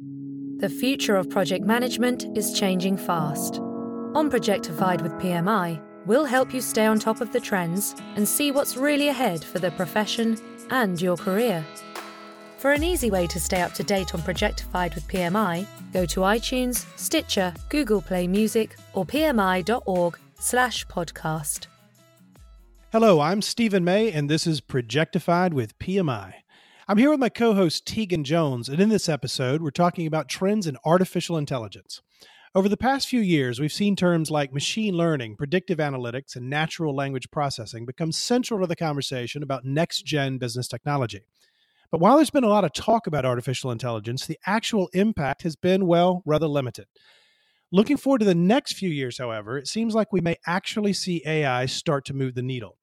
The 0.00 0.68
future 0.68 1.16
of 1.16 1.28
project 1.28 1.64
management 1.64 2.24
is 2.36 2.52
changing 2.52 2.98
fast. 2.98 3.58
On 4.14 4.30
Projectified 4.30 5.02
with 5.02 5.10
PMI, 5.14 5.82
we'll 6.06 6.24
help 6.24 6.54
you 6.54 6.60
stay 6.60 6.86
on 6.86 7.00
top 7.00 7.20
of 7.20 7.32
the 7.32 7.40
trends 7.40 7.96
and 8.14 8.28
see 8.28 8.52
what's 8.52 8.76
really 8.76 9.08
ahead 9.08 9.42
for 9.42 9.58
the 9.58 9.72
profession 9.72 10.38
and 10.70 11.00
your 11.00 11.16
career. 11.16 11.66
For 12.58 12.70
an 12.72 12.84
easy 12.84 13.10
way 13.10 13.26
to 13.28 13.40
stay 13.40 13.60
up 13.60 13.72
to 13.74 13.82
date 13.82 14.14
on 14.14 14.22
Projectified 14.22 14.94
with 14.94 15.08
PMI, 15.08 15.66
go 15.92 16.06
to 16.06 16.20
iTunes, 16.20 16.86
Stitcher, 16.96 17.52
Google 17.68 18.02
Play 18.02 18.28
Music, 18.28 18.76
or 18.94 19.04
pmi.org/podcast. 19.04 21.66
Hello, 22.92 23.20
I'm 23.20 23.42
Stephen 23.42 23.84
May, 23.84 24.12
and 24.12 24.30
this 24.30 24.46
is 24.46 24.60
Projectified 24.60 25.52
with 25.52 25.76
PMI. 25.78 26.34
I'm 26.90 26.96
here 26.96 27.10
with 27.10 27.20
my 27.20 27.28
co 27.28 27.52
host 27.52 27.84
Tegan 27.84 28.24
Jones, 28.24 28.66
and 28.66 28.80
in 28.80 28.88
this 28.88 29.10
episode, 29.10 29.60
we're 29.60 29.70
talking 29.70 30.06
about 30.06 30.26
trends 30.26 30.66
in 30.66 30.78
artificial 30.86 31.36
intelligence. 31.36 32.00
Over 32.54 32.66
the 32.66 32.78
past 32.78 33.08
few 33.08 33.20
years, 33.20 33.60
we've 33.60 33.70
seen 33.70 33.94
terms 33.94 34.30
like 34.30 34.54
machine 34.54 34.94
learning, 34.94 35.36
predictive 35.36 35.76
analytics, 35.76 36.34
and 36.34 36.48
natural 36.48 36.96
language 36.96 37.30
processing 37.30 37.84
become 37.84 38.10
central 38.10 38.60
to 38.60 38.66
the 38.66 38.74
conversation 38.74 39.42
about 39.42 39.66
next 39.66 40.06
gen 40.06 40.38
business 40.38 40.66
technology. 40.66 41.26
But 41.90 42.00
while 42.00 42.16
there's 42.16 42.30
been 42.30 42.42
a 42.42 42.48
lot 42.48 42.64
of 42.64 42.72
talk 42.72 43.06
about 43.06 43.26
artificial 43.26 43.70
intelligence, 43.70 44.24
the 44.24 44.38
actual 44.46 44.88
impact 44.94 45.42
has 45.42 45.56
been, 45.56 45.86
well, 45.86 46.22
rather 46.24 46.48
limited. 46.48 46.86
Looking 47.70 47.98
forward 47.98 48.20
to 48.20 48.24
the 48.24 48.34
next 48.34 48.72
few 48.72 48.88
years, 48.88 49.18
however, 49.18 49.58
it 49.58 49.68
seems 49.68 49.94
like 49.94 50.10
we 50.10 50.22
may 50.22 50.36
actually 50.46 50.94
see 50.94 51.22
AI 51.26 51.66
start 51.66 52.06
to 52.06 52.14
move 52.14 52.34
the 52.34 52.40
needle. 52.40 52.77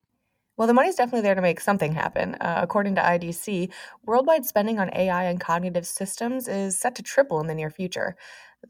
Well, 0.56 0.66
the 0.66 0.74
money's 0.74 0.94
definitely 0.94 1.20
there 1.20 1.34
to 1.34 1.42
make 1.42 1.60
something 1.60 1.92
happen. 1.92 2.34
Uh, 2.36 2.60
according 2.62 2.94
to 2.94 3.02
IDC, 3.02 3.70
worldwide 4.06 4.46
spending 4.46 4.78
on 4.78 4.90
AI 4.94 5.24
and 5.24 5.38
cognitive 5.38 5.86
systems 5.86 6.48
is 6.48 6.78
set 6.78 6.94
to 6.94 7.02
triple 7.02 7.40
in 7.40 7.46
the 7.46 7.54
near 7.54 7.70
future. 7.70 8.16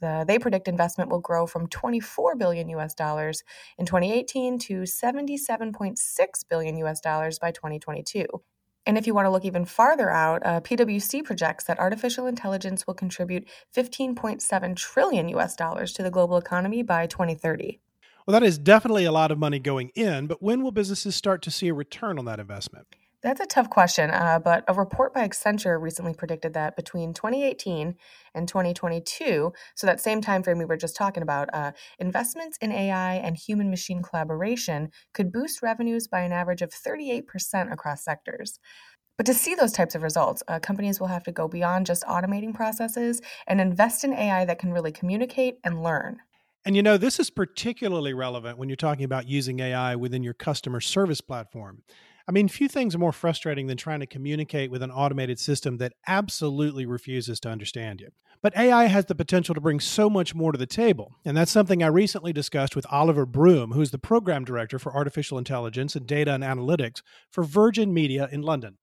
The, 0.00 0.24
they 0.26 0.38
predict 0.38 0.66
investment 0.66 1.10
will 1.10 1.20
grow 1.20 1.46
from 1.46 1.68
24 1.68 2.34
billion 2.34 2.68
US 2.70 2.92
dollars 2.92 3.44
in 3.78 3.86
2018 3.86 4.58
to 4.60 4.82
77.6 4.82 6.48
billion 6.50 6.76
US 6.78 7.00
dollars 7.00 7.38
by 7.38 7.52
2022. 7.52 8.26
And 8.84 8.98
if 8.98 9.06
you 9.06 9.14
want 9.14 9.26
to 9.26 9.30
look 9.30 9.44
even 9.44 9.64
farther 9.64 10.10
out, 10.10 10.44
uh, 10.44 10.60
PwC 10.60 11.24
projects 11.24 11.64
that 11.64 11.78
artificial 11.78 12.26
intelligence 12.26 12.86
will 12.86 12.94
contribute 12.94 13.48
15.7 13.74 14.76
trillion 14.76 15.28
US 15.30 15.54
dollars 15.54 15.92
to 15.92 16.02
the 16.02 16.10
global 16.10 16.36
economy 16.36 16.82
by 16.82 17.06
2030. 17.06 17.80
Well, 18.26 18.32
that 18.32 18.46
is 18.46 18.58
definitely 18.58 19.04
a 19.04 19.12
lot 19.12 19.30
of 19.30 19.38
money 19.38 19.60
going 19.60 19.90
in, 19.94 20.26
but 20.26 20.42
when 20.42 20.64
will 20.64 20.72
businesses 20.72 21.14
start 21.14 21.42
to 21.42 21.50
see 21.50 21.68
a 21.68 21.74
return 21.74 22.18
on 22.18 22.24
that 22.24 22.40
investment? 22.40 22.88
That's 23.22 23.40
a 23.40 23.46
tough 23.46 23.70
question, 23.70 24.10
uh, 24.10 24.40
but 24.40 24.64
a 24.66 24.74
report 24.74 25.14
by 25.14 25.26
Accenture 25.26 25.80
recently 25.80 26.12
predicted 26.12 26.52
that 26.54 26.74
between 26.74 27.14
2018 27.14 27.94
and 28.34 28.48
2022, 28.48 29.52
so 29.76 29.86
that 29.86 30.00
same 30.00 30.20
time 30.20 30.42
frame 30.42 30.58
we 30.58 30.64
were 30.64 30.76
just 30.76 30.96
talking 30.96 31.22
about, 31.22 31.48
uh, 31.52 31.70
investments 32.00 32.58
in 32.60 32.72
AI 32.72 33.14
and 33.14 33.36
human-machine 33.36 34.02
collaboration 34.02 34.90
could 35.14 35.32
boost 35.32 35.62
revenues 35.62 36.08
by 36.08 36.20
an 36.20 36.32
average 36.32 36.62
of 36.62 36.70
38% 36.70 37.72
across 37.72 38.04
sectors. 38.04 38.58
But 39.16 39.26
to 39.26 39.34
see 39.34 39.54
those 39.54 39.72
types 39.72 39.94
of 39.94 40.02
results, 40.02 40.42
uh, 40.48 40.58
companies 40.58 41.00
will 41.00 41.06
have 41.06 41.22
to 41.24 41.32
go 41.32 41.48
beyond 41.48 41.86
just 41.86 42.04
automating 42.04 42.54
processes 42.54 43.22
and 43.46 43.60
invest 43.60 44.04
in 44.04 44.12
AI 44.12 44.44
that 44.44 44.58
can 44.58 44.72
really 44.72 44.92
communicate 44.92 45.58
and 45.64 45.82
learn. 45.82 46.18
And 46.66 46.74
you 46.74 46.82
know, 46.82 46.96
this 46.96 47.20
is 47.20 47.30
particularly 47.30 48.12
relevant 48.12 48.58
when 48.58 48.68
you're 48.68 48.74
talking 48.74 49.04
about 49.04 49.28
using 49.28 49.60
AI 49.60 49.94
within 49.94 50.24
your 50.24 50.34
customer 50.34 50.80
service 50.80 51.20
platform. 51.20 51.84
I 52.26 52.32
mean, 52.32 52.48
few 52.48 52.66
things 52.66 52.92
are 52.92 52.98
more 52.98 53.12
frustrating 53.12 53.68
than 53.68 53.76
trying 53.76 54.00
to 54.00 54.06
communicate 54.06 54.72
with 54.72 54.82
an 54.82 54.90
automated 54.90 55.38
system 55.38 55.76
that 55.76 55.92
absolutely 56.08 56.84
refuses 56.84 57.38
to 57.40 57.50
understand 57.50 58.00
you. 58.00 58.08
But 58.42 58.56
AI 58.56 58.86
has 58.86 59.04
the 59.04 59.14
potential 59.14 59.54
to 59.54 59.60
bring 59.60 59.78
so 59.78 60.10
much 60.10 60.34
more 60.34 60.50
to 60.50 60.58
the 60.58 60.66
table. 60.66 61.14
And 61.24 61.36
that's 61.36 61.52
something 61.52 61.84
I 61.84 61.86
recently 61.86 62.32
discussed 62.32 62.74
with 62.74 62.84
Oliver 62.90 63.26
Broom, 63.26 63.70
who's 63.70 63.92
the 63.92 63.98
program 63.98 64.44
director 64.44 64.80
for 64.80 64.92
artificial 64.92 65.38
intelligence 65.38 65.94
and 65.94 66.04
data 66.04 66.34
and 66.34 66.42
analytics 66.42 67.00
for 67.30 67.44
Virgin 67.44 67.94
Media 67.94 68.28
in 68.32 68.42
London. 68.42 68.78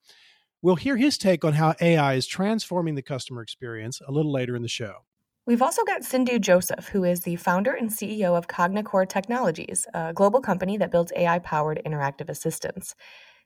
We'll 0.62 0.78
hear 0.78 0.96
his 0.96 1.18
take 1.18 1.44
on 1.44 1.56
how 1.56 1.76
AI 1.82 2.14
is 2.14 2.28
transforming 2.28 2.96
the 2.96 3.02
customer 3.02 3.42
experience 3.42 4.00
a 4.08 4.14
little 4.14 4.32
later 4.32 4.56
in 4.56 4.62
the 4.62 4.70
show. 4.70 5.00
We've 5.46 5.62
also 5.62 5.84
got 5.84 6.06
Sindhu 6.06 6.40
Joseph, 6.40 6.88
who 6.88 7.04
is 7.04 7.24
the 7.24 7.36
founder 7.36 7.74
and 7.74 7.90
CEO 7.90 8.38
of 8.38 8.48
CogniCor 8.48 9.10
Technologies, 9.10 9.86
a 9.94 10.14
global 10.14 10.40
company 10.40 10.78
that 10.78 10.90
builds 10.90 11.12
AI 11.18 11.40
powered 11.40 11.82
interactive 11.86 12.30
assistants. 12.30 12.96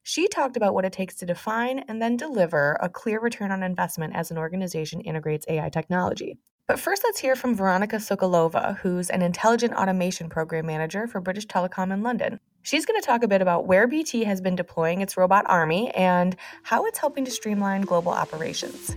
She 0.03 0.27
talked 0.27 0.55
about 0.55 0.75
what 0.75 0.85
it 0.85 0.93
takes 0.93 1.15
to 1.15 1.25
define 1.25 1.79
and 1.87 1.99
then 1.99 2.15
deliver 2.15 2.77
a 2.81 2.87
clear 2.87 3.19
return 3.19 3.51
on 3.51 3.63
investment 3.63 4.15
as 4.15 4.29
an 4.29 4.37
organization 4.37 5.01
integrates 5.01 5.47
AI 5.49 5.69
technology. 5.69 6.37
But 6.67 6.79
first, 6.79 7.01
let's 7.03 7.19
hear 7.19 7.35
from 7.35 7.55
Veronica 7.55 7.95
Sokolova, 7.95 8.77
who's 8.77 9.09
an 9.09 9.23
intelligent 9.23 9.73
automation 9.73 10.29
program 10.29 10.67
manager 10.67 11.07
for 11.07 11.19
British 11.19 11.47
Telecom 11.47 11.91
in 11.91 12.03
London. 12.03 12.39
She's 12.61 12.85
going 12.85 13.01
to 13.01 13.05
talk 13.05 13.23
a 13.23 13.27
bit 13.27 13.41
about 13.41 13.65
where 13.65 13.87
BT 13.87 14.23
has 14.25 14.39
been 14.39 14.55
deploying 14.55 15.01
its 15.01 15.17
robot 15.17 15.45
army 15.47 15.89
and 15.95 16.35
how 16.61 16.85
it's 16.85 16.99
helping 16.99 17.25
to 17.25 17.31
streamline 17.31 17.81
global 17.81 18.11
operations. 18.11 18.95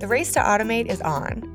The 0.00 0.08
race 0.08 0.32
to 0.32 0.40
automate 0.40 0.86
is 0.86 1.00
on. 1.00 1.50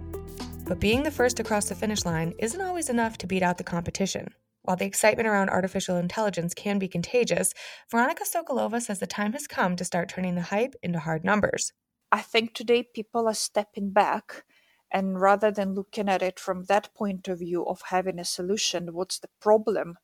But 0.66 0.80
being 0.80 1.04
the 1.04 1.12
first 1.12 1.42
across 1.42 1.68
the 1.68 1.76
finish 1.76 2.06
line 2.06 2.34
isn't 2.40 2.62
always 2.62 2.90
enough 2.90 3.18
to 3.18 3.28
beat 3.28 3.44
out 3.44 3.58
the 3.58 3.66
competition. 3.66 4.34
While 4.62 4.78
the 4.78 4.86
excitement 4.86 5.28
around 5.28 5.50
artificial 5.50 5.98
intelligence 5.98 6.54
can 6.54 6.80
be 6.80 6.88
contagious, 6.88 7.54
Veronica 7.92 8.24
Sokolova 8.24 8.82
says 8.82 9.00
the 9.00 9.08
time 9.08 9.34
has 9.34 9.46
come 9.46 9.76
to 9.76 9.84
start 9.84 10.08
turning 10.08 10.36
the 10.36 10.42
hype 10.42 10.74
into 10.82 11.00
hard 11.00 11.26
numbers. 11.26 11.74
I 12.14 12.22
think 12.22 12.54
today 12.54 12.84
people 12.84 13.28
are 13.28 13.34
stepping 13.34 13.92
back 13.92 14.46
and 14.90 15.20
rather 15.20 15.52
than 15.52 15.76
looking 15.76 16.08
at 16.08 16.22
it 16.22 16.40
from 16.40 16.64
that 16.66 16.94
point 16.96 17.28
of 17.28 17.40
view 17.40 17.66
of 17.66 17.82
having 17.90 18.20
a 18.20 18.26
solution, 18.26 18.94
what's 18.94 19.20
the 19.20 19.30
problem? 19.42 19.98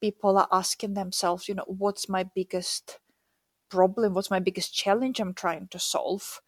People 0.00 0.38
are 0.38 0.48
asking 0.50 0.94
themselves, 0.94 1.48
you 1.48 1.54
know, 1.54 1.64
what's 1.66 2.08
my 2.08 2.24
biggest 2.24 2.98
problem? 3.68 4.14
What's 4.14 4.30
my 4.30 4.40
biggest 4.40 4.74
challenge 4.74 5.20
I'm 5.20 5.34
trying 5.34 5.68
to 5.68 5.78
solve? 5.78 6.40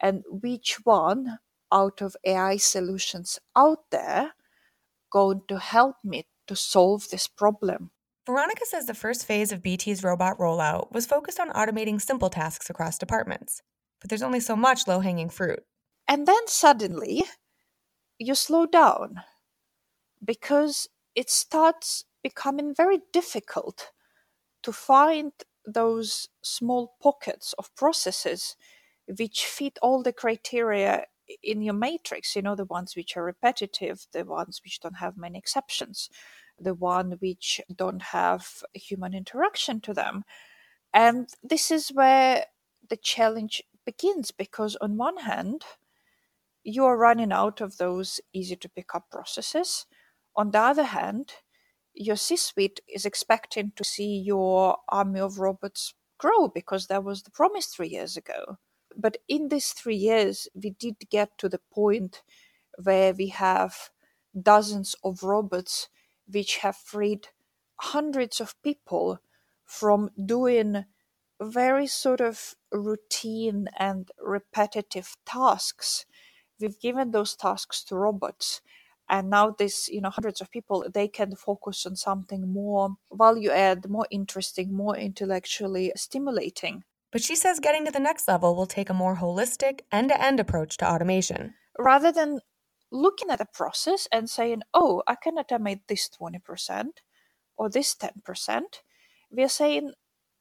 And 0.00 0.22
which 0.28 0.78
one 0.84 1.38
out 1.72 2.00
of 2.00 2.16
AI 2.24 2.56
solutions 2.56 3.38
out 3.56 3.90
there 3.90 4.34
going 5.10 5.42
to 5.48 5.58
help 5.58 5.96
me 6.04 6.26
to 6.46 6.56
solve 6.56 7.08
this 7.10 7.26
problem. 7.26 7.90
Veronica 8.26 8.64
says 8.64 8.86
the 8.86 8.94
first 8.94 9.24
phase 9.24 9.52
of 9.52 9.62
BT's 9.62 10.02
robot 10.02 10.38
rollout 10.38 10.92
was 10.92 11.06
focused 11.06 11.38
on 11.38 11.50
automating 11.50 12.00
simple 12.00 12.28
tasks 12.28 12.68
across 12.68 12.98
departments, 12.98 13.62
but 14.00 14.10
there's 14.10 14.22
only 14.22 14.40
so 14.40 14.56
much 14.56 14.86
low 14.88 15.00
hanging 15.00 15.28
fruit. 15.28 15.62
And 16.08 16.26
then 16.26 16.46
suddenly, 16.46 17.24
you 18.18 18.34
slow 18.34 18.66
down 18.66 19.22
because 20.24 20.88
it 21.14 21.30
starts 21.30 22.04
becoming 22.22 22.74
very 22.74 23.00
difficult 23.12 23.90
to 24.62 24.72
find 24.72 25.32
those 25.64 26.28
small 26.42 26.96
pockets 27.02 27.54
of 27.58 27.74
processes 27.76 28.56
which 29.18 29.46
fit 29.46 29.78
all 29.82 30.02
the 30.02 30.12
criteria 30.12 31.04
in 31.42 31.60
your 31.60 31.74
matrix 31.74 32.36
you 32.36 32.42
know 32.42 32.54
the 32.54 32.64
ones 32.64 32.94
which 32.94 33.16
are 33.16 33.24
repetitive 33.24 34.06
the 34.12 34.24
ones 34.24 34.60
which 34.64 34.80
don't 34.80 34.98
have 34.98 35.16
many 35.16 35.38
exceptions 35.38 36.08
the 36.58 36.74
one 36.74 37.12
which 37.20 37.60
don't 37.74 38.02
have 38.02 38.62
human 38.74 39.14
interaction 39.14 39.80
to 39.80 39.92
them. 39.94 40.24
And 40.92 41.28
this 41.42 41.70
is 41.70 41.88
where 41.90 42.46
the 42.88 42.96
challenge 42.96 43.62
begins 43.84 44.30
because 44.30 44.76
on 44.76 44.96
one 44.96 45.18
hand 45.18 45.62
you 46.64 46.84
are 46.84 46.96
running 46.96 47.32
out 47.32 47.60
of 47.60 47.76
those 47.76 48.20
easy 48.32 48.56
to 48.56 48.68
pick 48.68 48.94
up 48.94 49.10
processes. 49.10 49.86
On 50.34 50.50
the 50.50 50.60
other 50.60 50.84
hand 50.84 51.32
your 51.94 52.16
c-suite 52.16 52.80
is 52.92 53.06
expecting 53.06 53.72
to 53.74 53.84
see 53.84 54.18
your 54.18 54.76
army 54.90 55.20
of 55.20 55.38
robots 55.38 55.94
grow 56.18 56.48
because 56.48 56.86
that 56.86 57.04
was 57.04 57.22
the 57.22 57.30
promise 57.30 57.66
three 57.66 57.88
years 57.88 58.16
ago 58.16 58.58
but 58.96 59.18
in 59.28 59.48
these 59.48 59.72
three 59.72 59.96
years, 59.96 60.48
we 60.54 60.70
did 60.70 60.96
get 61.10 61.36
to 61.38 61.48
the 61.48 61.60
point 61.72 62.22
where 62.82 63.12
we 63.14 63.28
have 63.28 63.90
dozens 64.40 64.96
of 65.04 65.22
robots 65.22 65.88
which 66.30 66.58
have 66.58 66.76
freed 66.76 67.28
hundreds 67.76 68.40
of 68.40 68.60
people 68.62 69.20
from 69.64 70.10
doing 70.24 70.84
very 71.40 71.86
sort 71.86 72.20
of 72.20 72.54
routine 72.72 73.68
and 73.78 74.10
repetitive 74.20 75.16
tasks. 75.26 76.06
We've 76.60 76.78
given 76.80 77.12
those 77.12 77.34
tasks 77.36 77.82
to 77.84 77.96
robots. 77.96 78.60
And 79.08 79.30
now 79.30 79.50
this, 79.50 79.88
you 79.88 80.00
know, 80.00 80.10
hundreds 80.10 80.40
of 80.40 80.50
people, 80.50 80.86
they 80.92 81.08
can 81.08 81.36
focus 81.36 81.86
on 81.86 81.96
something 81.96 82.48
more 82.52 82.96
value 83.12 83.50
add, 83.50 83.88
more 83.88 84.06
interesting, 84.10 84.72
more 84.72 84.96
intellectually 84.96 85.92
stimulating. 85.96 86.84
But 87.16 87.24
she 87.24 87.34
says 87.34 87.60
getting 87.60 87.86
to 87.86 87.90
the 87.90 87.98
next 87.98 88.28
level 88.28 88.54
will 88.54 88.66
take 88.66 88.90
a 88.90 88.92
more 88.92 89.16
holistic, 89.16 89.80
end 89.90 90.10
to 90.10 90.22
end 90.22 90.38
approach 90.38 90.76
to 90.76 90.86
automation. 90.86 91.54
Rather 91.78 92.12
than 92.12 92.40
looking 92.92 93.30
at 93.30 93.40
a 93.40 93.46
process 93.46 94.06
and 94.12 94.28
saying, 94.28 94.60
oh, 94.74 95.02
I 95.06 95.14
can 95.14 95.36
automate 95.36 95.80
this 95.88 96.10
20% 96.10 96.88
or 97.56 97.70
this 97.70 97.94
10%, 97.94 98.60
we 99.30 99.42
are 99.42 99.48
saying, 99.48 99.92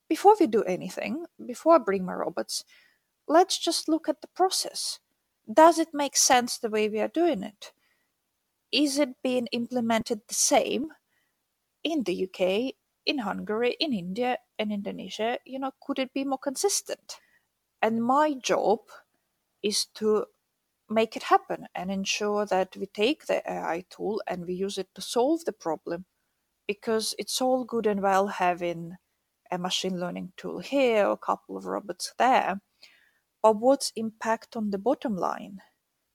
before 0.10 0.36
we 0.38 0.48
do 0.48 0.63
anything, 0.63 1.24
before 1.48 1.75
I 1.75 1.77
bring 1.77 2.04
my 2.04 2.12
robots, 2.12 2.66
let's 3.25 3.57
just 3.57 3.88
look 3.88 4.10
at 4.10 4.19
the 4.19 4.28
process. 4.36 5.00
Does 5.50 5.80
it 5.80 5.94
make 5.94 6.18
sense 6.18 6.57
the 6.57 6.69
way 6.69 6.89
we 6.89 7.00
are 7.00 7.07
doing 7.07 7.42
it? 7.42 7.71
Is 8.74 9.00
it 9.00 9.21
being 9.24 9.48
implemented 9.54 10.24
the 10.28 10.36
same 10.36 10.89
in 11.86 12.04
the 12.04 12.25
UK, 12.25 12.75
in 13.06 13.19
Hungary, 13.19 13.75
in 13.80 13.94
India, 13.94 14.38
and 14.57 14.72
Indonesia? 14.72 15.40
You 15.46 15.60
know, 15.60 15.72
could 15.81 16.00
it 16.00 16.13
be 16.13 16.24
more 16.24 16.40
consistent? 16.40 17.18
And 17.81 18.04
my 18.04 18.34
job 18.34 18.80
is 19.63 19.86
to 19.96 20.25
make 20.90 21.16
it 21.16 21.24
happen 21.24 21.68
and 21.74 21.92
ensure 21.92 22.46
that 22.46 22.75
we 22.78 22.86
take 22.86 23.25
the 23.25 23.42
AI 23.50 23.86
tool 23.90 24.22
and 24.28 24.46
we 24.46 24.54
use 24.54 24.78
it 24.78 24.90
to 24.96 25.02
solve 25.02 25.46
the 25.46 25.54
problem. 25.54 26.06
Because 26.68 27.13
it's 27.19 27.42
all 27.42 27.63
good 27.63 27.86
and 27.86 28.02
well 28.02 28.28
having 28.28 28.98
a 29.52 29.57
machine 29.57 30.00
learning 30.00 30.34
tool 30.38 30.60
here, 30.60 31.10
a 31.10 31.18
couple 31.18 31.57
of 31.57 31.66
robots 31.66 32.13
there, 32.18 32.62
but 33.44 33.57
what's 33.57 33.92
impact 33.96 34.56
on 34.56 34.72
the 34.72 34.80
bottom 34.80 35.16
line? 35.16 35.60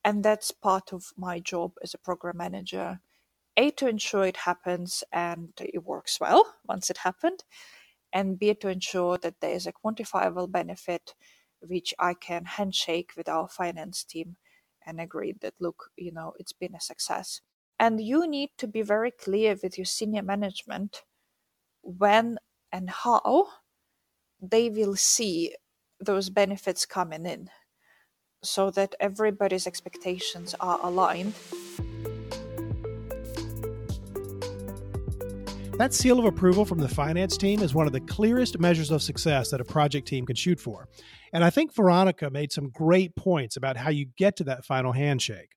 And 0.03 0.23
that's 0.23 0.51
part 0.51 0.91
of 0.91 1.13
my 1.17 1.39
job 1.39 1.73
as 1.83 1.93
a 1.93 1.97
program 1.97 2.37
manager. 2.37 2.99
A, 3.61 3.71
to 3.71 3.87
ensure 3.87 4.25
it 4.25 4.37
happens 4.37 5.03
and 5.11 5.49
it 5.59 5.83
works 5.85 6.19
well 6.19 6.43
once 6.67 6.89
it 6.89 6.97
happened, 6.97 7.43
and 8.11 8.39
B, 8.39 8.53
to 8.55 8.67
ensure 8.67 9.17
that 9.19 9.39
there 9.39 9.53
is 9.53 9.67
a 9.67 9.73
quantifiable 9.73 10.51
benefit 10.51 11.13
which 11.61 11.93
I 11.99 12.15
can 12.15 12.45
handshake 12.45 13.11
with 13.15 13.29
our 13.29 13.47
finance 13.47 14.03
team 14.03 14.37
and 14.85 14.99
agree 14.99 15.35
that, 15.41 15.53
look, 15.59 15.91
you 15.95 16.11
know, 16.11 16.33
it's 16.39 16.53
been 16.53 16.75
a 16.75 16.81
success. 16.81 17.41
And 17.79 18.01
you 18.01 18.27
need 18.27 18.49
to 18.57 18.67
be 18.67 18.81
very 18.81 19.11
clear 19.11 19.55
with 19.61 19.77
your 19.77 19.85
senior 19.85 20.23
management 20.23 21.03
when 21.83 22.37
and 22.71 22.89
how 22.89 23.47
they 24.41 24.69
will 24.69 24.95
see 24.95 25.55
those 25.99 26.29
benefits 26.29 26.85
coming 26.85 27.25
in 27.25 27.49
so 28.43 28.71
that 28.71 28.95
everybody's 28.99 29.67
expectations 29.67 30.55
are 30.59 30.79
aligned. 30.81 31.35
That 35.77 35.93
seal 35.93 36.19
of 36.19 36.25
approval 36.25 36.63
from 36.63 36.79
the 36.79 36.87
finance 36.87 37.37
team 37.37 37.61
is 37.61 37.73
one 37.73 37.87
of 37.87 37.93
the 37.93 38.01
clearest 38.01 38.59
measures 38.59 38.91
of 38.91 39.01
success 39.01 39.49
that 39.49 39.61
a 39.61 39.65
project 39.65 40.07
team 40.07 40.25
can 40.25 40.35
shoot 40.35 40.59
for. 40.59 40.87
And 41.33 41.43
I 41.43 41.49
think 41.49 41.73
Veronica 41.73 42.29
made 42.29 42.51
some 42.51 42.69
great 42.69 43.15
points 43.15 43.57
about 43.57 43.77
how 43.77 43.89
you 43.89 44.05
get 44.17 44.35
to 44.37 44.43
that 44.43 44.63
final 44.63 44.91
handshake. 44.91 45.55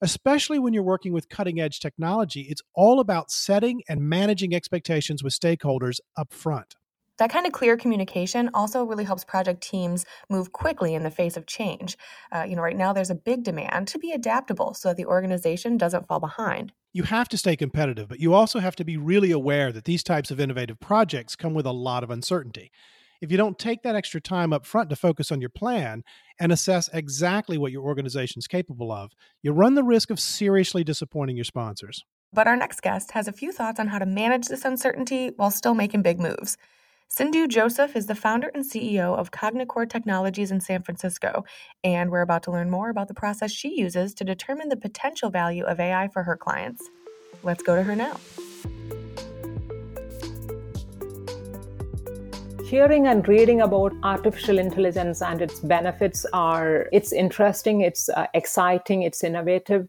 Especially 0.00 0.60
when 0.60 0.72
you're 0.72 0.84
working 0.84 1.12
with 1.12 1.28
cutting 1.28 1.60
edge 1.60 1.80
technology, 1.80 2.42
it's 2.42 2.62
all 2.74 3.00
about 3.00 3.32
setting 3.32 3.82
and 3.88 4.00
managing 4.00 4.54
expectations 4.54 5.24
with 5.24 5.32
stakeholders 5.32 5.98
up 6.16 6.32
front. 6.32 6.76
That 7.16 7.30
kind 7.30 7.46
of 7.46 7.52
clear 7.52 7.76
communication 7.76 8.50
also 8.54 8.84
really 8.84 9.02
helps 9.02 9.24
project 9.24 9.60
teams 9.60 10.06
move 10.30 10.52
quickly 10.52 10.94
in 10.94 11.02
the 11.02 11.10
face 11.10 11.36
of 11.36 11.46
change. 11.46 11.98
Uh, 12.30 12.44
you 12.48 12.54
know, 12.54 12.62
right 12.62 12.76
now 12.76 12.92
there's 12.92 13.10
a 13.10 13.16
big 13.16 13.42
demand 13.42 13.88
to 13.88 13.98
be 13.98 14.12
adaptable 14.12 14.72
so 14.72 14.90
that 14.90 14.96
the 14.96 15.06
organization 15.06 15.76
doesn't 15.76 16.06
fall 16.06 16.20
behind. 16.20 16.72
You 16.92 17.02
have 17.04 17.28
to 17.28 17.38
stay 17.38 17.54
competitive, 17.54 18.08
but 18.08 18.20
you 18.20 18.32
also 18.34 18.60
have 18.60 18.76
to 18.76 18.84
be 18.84 18.96
really 18.96 19.30
aware 19.30 19.72
that 19.72 19.84
these 19.84 20.02
types 20.02 20.30
of 20.30 20.40
innovative 20.40 20.80
projects 20.80 21.36
come 21.36 21.54
with 21.54 21.66
a 21.66 21.72
lot 21.72 22.02
of 22.02 22.10
uncertainty. 22.10 22.70
If 23.20 23.30
you 23.30 23.36
don't 23.36 23.58
take 23.58 23.82
that 23.82 23.96
extra 23.96 24.20
time 24.20 24.52
up 24.52 24.64
front 24.64 24.90
to 24.90 24.96
focus 24.96 25.32
on 25.32 25.40
your 25.40 25.50
plan 25.50 26.02
and 26.38 26.52
assess 26.52 26.88
exactly 26.92 27.58
what 27.58 27.72
your 27.72 27.82
organization 27.82 28.38
is 28.38 28.46
capable 28.46 28.92
of, 28.92 29.12
you 29.42 29.52
run 29.52 29.74
the 29.74 29.82
risk 29.82 30.10
of 30.10 30.20
seriously 30.20 30.84
disappointing 30.84 31.36
your 31.36 31.44
sponsors. 31.44 32.04
But 32.32 32.46
our 32.46 32.56
next 32.56 32.80
guest 32.80 33.10
has 33.12 33.26
a 33.26 33.32
few 33.32 33.52
thoughts 33.52 33.80
on 33.80 33.88
how 33.88 33.98
to 33.98 34.06
manage 34.06 34.46
this 34.46 34.64
uncertainty 34.64 35.32
while 35.36 35.50
still 35.50 35.74
making 35.74 36.02
big 36.02 36.20
moves. 36.20 36.56
Sindhu 37.10 37.48
Joseph 37.48 37.96
is 37.96 38.04
the 38.04 38.14
founder 38.14 38.50
and 38.54 38.62
CEO 38.62 39.16
of 39.16 39.30
CogniCor 39.30 39.88
Technologies 39.88 40.50
in 40.50 40.60
San 40.60 40.82
Francisco, 40.82 41.42
and 41.82 42.10
we're 42.10 42.20
about 42.20 42.42
to 42.42 42.50
learn 42.50 42.68
more 42.68 42.90
about 42.90 43.08
the 43.08 43.14
process 43.14 43.50
she 43.50 43.80
uses 43.80 44.12
to 44.14 44.24
determine 44.24 44.68
the 44.68 44.76
potential 44.76 45.30
value 45.30 45.64
of 45.64 45.80
AI 45.80 46.08
for 46.08 46.22
her 46.22 46.36
clients. 46.36 46.90
Let's 47.42 47.62
go 47.62 47.76
to 47.76 47.82
her 47.82 47.96
now. 47.96 48.18
hearing 52.68 53.06
and 53.06 53.26
reading 53.26 53.62
about 53.62 53.94
artificial 54.02 54.58
intelligence 54.58 55.22
and 55.22 55.40
its 55.40 55.60
benefits 55.60 56.26
are 56.34 56.86
it's 56.92 57.14
interesting 57.14 57.80
it's 57.80 58.10
uh, 58.10 58.26
exciting 58.34 59.04
it's 59.04 59.24
innovative 59.24 59.88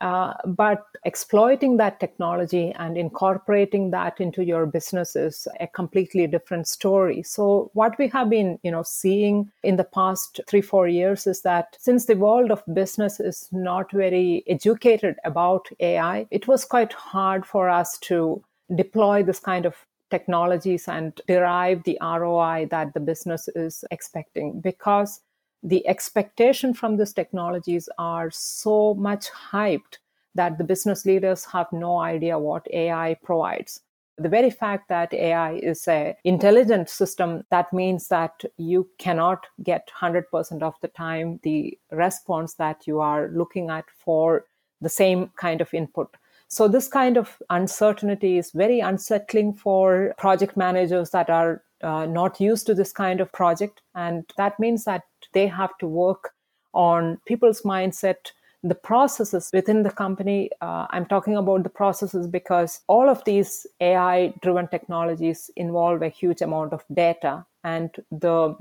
uh, 0.00 0.34
but 0.46 0.86
exploiting 1.04 1.76
that 1.76 2.00
technology 2.00 2.72
and 2.78 2.96
incorporating 2.96 3.90
that 3.90 4.20
into 4.20 4.42
your 4.44 4.66
business 4.66 5.14
is 5.14 5.46
a 5.60 5.66
completely 5.66 6.26
different 6.26 6.66
story. 6.66 7.22
So 7.22 7.70
what 7.74 7.98
we 7.98 8.08
have 8.08 8.30
been, 8.30 8.58
you 8.62 8.70
know, 8.70 8.82
seeing 8.82 9.50
in 9.62 9.76
the 9.76 9.84
past 9.84 10.40
three, 10.46 10.62
four 10.62 10.88
years 10.88 11.26
is 11.26 11.42
that 11.42 11.76
since 11.78 12.06
the 12.06 12.16
world 12.16 12.50
of 12.50 12.62
business 12.72 13.20
is 13.20 13.48
not 13.52 13.92
very 13.92 14.42
educated 14.46 15.16
about 15.24 15.68
AI, 15.80 16.26
it 16.30 16.48
was 16.48 16.64
quite 16.64 16.92
hard 16.92 17.44
for 17.44 17.68
us 17.68 17.98
to 17.98 18.42
deploy 18.74 19.22
this 19.22 19.40
kind 19.40 19.66
of 19.66 19.74
technologies 20.10 20.88
and 20.88 21.20
derive 21.26 21.82
the 21.84 21.98
ROI 22.00 22.68
that 22.70 22.94
the 22.94 23.00
business 23.00 23.48
is 23.54 23.84
expecting 23.90 24.60
because 24.60 25.20
the 25.62 25.86
expectation 25.86 26.74
from 26.74 26.96
these 26.96 27.12
technologies 27.12 27.88
are 27.98 28.30
so 28.30 28.94
much 28.94 29.26
hyped 29.30 29.98
that 30.34 30.58
the 30.58 30.64
business 30.64 31.04
leaders 31.04 31.44
have 31.44 31.66
no 31.72 31.98
idea 31.98 32.38
what 32.38 32.66
AI 32.72 33.16
provides. 33.22 33.80
The 34.16 34.28
very 34.28 34.50
fact 34.50 34.88
that 34.88 35.14
AI 35.14 35.54
is 35.54 35.88
a 35.88 36.16
intelligent 36.24 36.90
system, 36.90 37.42
that 37.50 37.72
means 37.72 38.08
that 38.08 38.44
you 38.58 38.88
cannot 38.98 39.46
get 39.62 39.88
100% 39.98 40.62
of 40.62 40.74
the 40.82 40.88
time 40.88 41.40
the 41.42 41.78
response 41.90 42.54
that 42.54 42.86
you 42.86 43.00
are 43.00 43.28
looking 43.28 43.70
at 43.70 43.84
for 43.90 44.44
the 44.80 44.90
same 44.90 45.30
kind 45.36 45.60
of 45.60 45.72
input. 45.72 46.14
So 46.48 46.68
this 46.68 46.88
kind 46.88 47.16
of 47.16 47.40
uncertainty 47.48 48.36
is 48.36 48.50
very 48.50 48.80
unsettling 48.80 49.54
for 49.54 50.14
project 50.18 50.56
managers 50.56 51.10
that 51.10 51.30
are 51.30 51.62
uh, 51.82 52.06
not 52.06 52.40
used 52.40 52.66
to 52.66 52.74
this 52.74 52.92
kind 52.92 53.20
of 53.20 53.32
project. 53.32 53.82
And 53.94 54.24
that 54.36 54.58
means 54.58 54.84
that 54.84 55.04
they 55.32 55.46
have 55.46 55.76
to 55.78 55.86
work 55.86 56.34
on 56.72 57.18
people's 57.26 57.62
mindset, 57.62 58.32
the 58.62 58.74
processes 58.74 59.50
within 59.52 59.82
the 59.82 59.90
company. 59.90 60.50
Uh, 60.60 60.86
I'm 60.90 61.06
talking 61.06 61.36
about 61.36 61.62
the 61.62 61.70
processes 61.70 62.26
because 62.26 62.80
all 62.86 63.08
of 63.08 63.24
these 63.24 63.66
AI 63.80 64.34
driven 64.42 64.68
technologies 64.68 65.50
involve 65.56 66.02
a 66.02 66.08
huge 66.08 66.42
amount 66.42 66.72
of 66.72 66.84
data, 66.92 67.44
and 67.64 67.90
the 68.10 68.54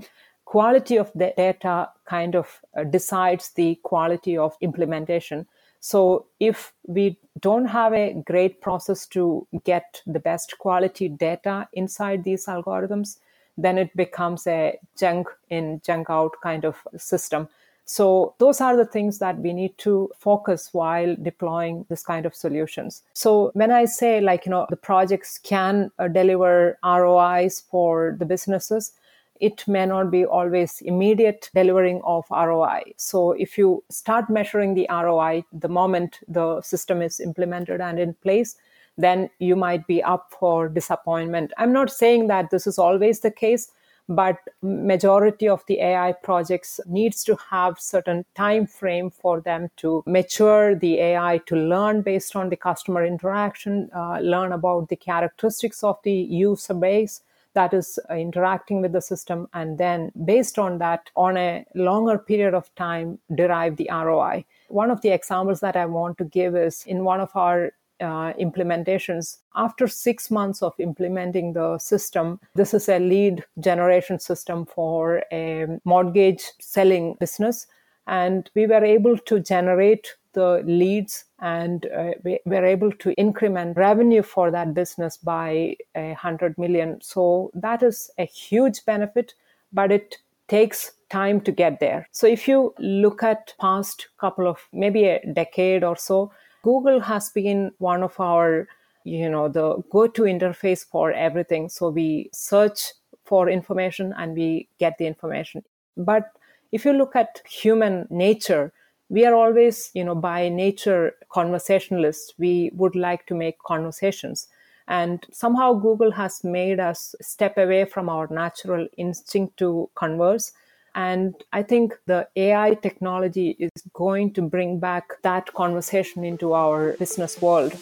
quality 0.45 0.97
of 0.97 1.11
the 1.13 1.33
data 1.37 1.89
kind 2.05 2.35
of 2.35 2.59
uh, 2.75 2.83
decides 2.83 3.51
the 3.51 3.75
quality 3.83 4.37
of 4.37 4.57
implementation. 4.61 5.45
So 5.79 6.25
if 6.39 6.73
we 6.87 7.17
don't 7.39 7.65
have 7.65 7.93
a 7.93 8.21
great 8.25 8.59
process 8.59 9.07
to 9.07 9.47
get 9.63 10.01
the 10.05 10.19
best 10.19 10.57
quality 10.57 11.07
data 11.07 11.67
inside 11.73 12.23
these 12.23 12.47
algorithms, 12.47 13.19
then 13.61 13.77
it 13.77 13.95
becomes 13.95 14.47
a 14.47 14.77
junk 14.97 15.27
in, 15.49 15.81
junk 15.85 16.09
out 16.09 16.33
kind 16.41 16.65
of 16.65 16.75
system. 16.97 17.47
So 17.85 18.35
those 18.37 18.61
are 18.61 18.77
the 18.77 18.85
things 18.85 19.17
that 19.17 19.39
we 19.39 19.51
need 19.51 19.75
to 19.79 20.11
focus 20.15 20.69
while 20.73 21.15
deploying 21.23 21.87
this 21.89 22.03
kind 22.03 22.27
of 22.27 22.35
solutions. 22.35 23.01
So 23.13 23.49
when 23.55 23.71
I 23.71 23.85
say 23.85 24.21
like, 24.21 24.45
you 24.45 24.51
know, 24.51 24.67
the 24.69 24.77
projects 24.77 25.39
can 25.39 25.89
uh, 25.97 26.07
deliver 26.07 26.77
ROIs 26.83 27.61
for 27.61 28.15
the 28.19 28.25
businesses, 28.25 28.93
it 29.39 29.67
may 29.67 29.87
not 29.87 30.11
be 30.11 30.23
always 30.23 30.81
immediate 30.81 31.49
delivering 31.55 32.01
of 32.03 32.25
ROI. 32.29 32.93
So 32.97 33.31
if 33.31 33.57
you 33.57 33.83
start 33.89 34.29
measuring 34.29 34.75
the 34.75 34.87
ROI 34.89 35.45
the 35.51 35.69
moment 35.69 36.19
the 36.27 36.61
system 36.61 37.01
is 37.01 37.19
implemented 37.19 37.81
and 37.81 37.99
in 37.99 38.13
place, 38.15 38.55
then 38.99 39.29
you 39.39 39.55
might 39.55 39.87
be 39.87 40.03
up 40.03 40.33
for 40.37 40.67
disappointment. 40.67 41.53
I'm 41.57 41.73
not 41.73 41.89
saying 41.89 42.27
that 42.27 42.49
this 42.49 42.67
is 42.67 42.77
always 42.77 43.21
the 43.21 43.31
case, 43.31 43.71
but 44.09 44.37
majority 44.63 45.47
of 45.47 45.63
the 45.67 45.79
ai 45.79 46.11
projects 46.23 46.79
needs 46.87 47.23
to 47.23 47.37
have 47.49 47.79
certain 47.79 48.25
time 48.35 48.65
frame 48.65 49.11
for 49.11 49.39
them 49.39 49.69
to 49.77 50.03
mature 50.07 50.73
the 50.75 50.99
ai 50.99 51.37
to 51.45 51.55
learn 51.55 52.01
based 52.01 52.35
on 52.35 52.49
the 52.49 52.55
customer 52.55 53.05
interaction 53.05 53.87
uh, 53.95 54.17
learn 54.19 54.51
about 54.51 54.89
the 54.89 54.95
characteristics 54.95 55.83
of 55.83 55.97
the 56.03 56.11
user 56.11 56.73
base 56.73 57.21
that 57.53 57.73
is 57.73 57.99
uh, 58.09 58.15
interacting 58.15 58.81
with 58.81 58.91
the 58.93 59.01
system 59.01 59.47
and 59.53 59.77
then 59.77 60.11
based 60.25 60.57
on 60.57 60.79
that 60.79 61.09
on 61.15 61.37
a 61.37 61.63
longer 61.75 62.17
period 62.17 62.55
of 62.55 62.73
time 62.75 63.19
derive 63.35 63.77
the 63.77 63.89
roi 63.91 64.43
one 64.69 64.89
of 64.89 65.01
the 65.01 65.09
examples 65.09 65.59
that 65.59 65.75
i 65.75 65.85
want 65.85 66.17
to 66.17 66.23
give 66.23 66.55
is 66.55 66.83
in 66.87 67.03
one 67.03 67.19
of 67.19 67.29
our 67.35 67.71
uh, 68.01 68.33
implementations. 68.39 69.37
After 69.55 69.87
six 69.87 70.31
months 70.31 70.61
of 70.61 70.73
implementing 70.79 71.53
the 71.53 71.77
system, 71.77 72.39
this 72.55 72.73
is 72.73 72.89
a 72.89 72.99
lead 72.99 73.43
generation 73.59 74.19
system 74.19 74.65
for 74.65 75.23
a 75.31 75.65
mortgage 75.85 76.43
selling 76.59 77.15
business. 77.19 77.67
And 78.07 78.49
we 78.55 78.65
were 78.65 78.83
able 78.83 79.17
to 79.17 79.39
generate 79.39 80.15
the 80.33 80.63
leads 80.65 81.25
and 81.41 81.85
uh, 81.87 82.11
we 82.23 82.39
were 82.45 82.65
able 82.65 82.91
to 82.91 83.13
increment 83.13 83.77
revenue 83.77 84.21
for 84.21 84.51
that 84.51 84.73
business 84.73 85.17
by 85.17 85.75
a 85.95 86.13
hundred 86.13 86.57
million. 86.57 86.99
So 87.01 87.51
that 87.53 87.83
is 87.83 88.09
a 88.17 88.25
huge 88.25 88.85
benefit, 88.85 89.33
but 89.73 89.91
it 89.91 90.17
takes 90.47 90.91
time 91.09 91.41
to 91.41 91.51
get 91.51 91.79
there. 91.79 92.07
So 92.11 92.27
if 92.27 92.47
you 92.47 92.73
look 92.79 93.23
at 93.23 93.53
past 93.59 94.07
couple 94.19 94.47
of 94.47 94.59
maybe 94.71 95.05
a 95.05 95.21
decade 95.33 95.83
or 95.83 95.95
so, 95.95 96.31
Google 96.63 96.99
has 96.99 97.29
been 97.29 97.71
one 97.77 98.03
of 98.03 98.19
our 98.19 98.67
you 99.03 99.29
know 99.29 99.47
the 99.47 99.77
go-to 99.89 100.23
interface 100.23 100.85
for 100.85 101.11
everything. 101.13 101.69
So 101.69 101.89
we 101.89 102.29
search 102.33 102.93
for 103.23 103.49
information 103.49 104.13
and 104.17 104.35
we 104.35 104.67
get 104.79 104.97
the 104.97 105.05
information. 105.07 105.63
But 105.97 106.31
if 106.71 106.85
you 106.85 106.93
look 106.93 107.15
at 107.15 107.41
human 107.49 108.07
nature, 108.09 108.71
we 109.09 109.25
are 109.25 109.33
always, 109.33 109.89
you 109.93 110.03
know, 110.03 110.15
by 110.15 110.49
nature 110.49 111.15
conversationalists. 111.29 112.33
We 112.37 112.71
would 112.75 112.95
like 112.95 113.25
to 113.27 113.35
make 113.35 113.57
conversations. 113.59 114.47
And 114.87 115.25
somehow 115.31 115.73
Google 115.73 116.11
has 116.11 116.43
made 116.43 116.79
us 116.79 117.15
step 117.21 117.57
away 117.57 117.85
from 117.85 118.09
our 118.09 118.27
natural 118.31 118.87
instinct 118.97 119.57
to 119.57 119.89
converse. 119.95 120.51
And 120.95 121.35
I 121.53 121.63
think 121.63 121.93
the 122.05 122.27
AI 122.35 122.73
technology 122.75 123.55
is 123.59 123.71
going 123.93 124.33
to 124.33 124.41
bring 124.41 124.79
back 124.79 125.21
that 125.23 125.53
conversation 125.53 126.23
into 126.23 126.53
our 126.53 126.93
business 126.93 127.41
world. 127.41 127.73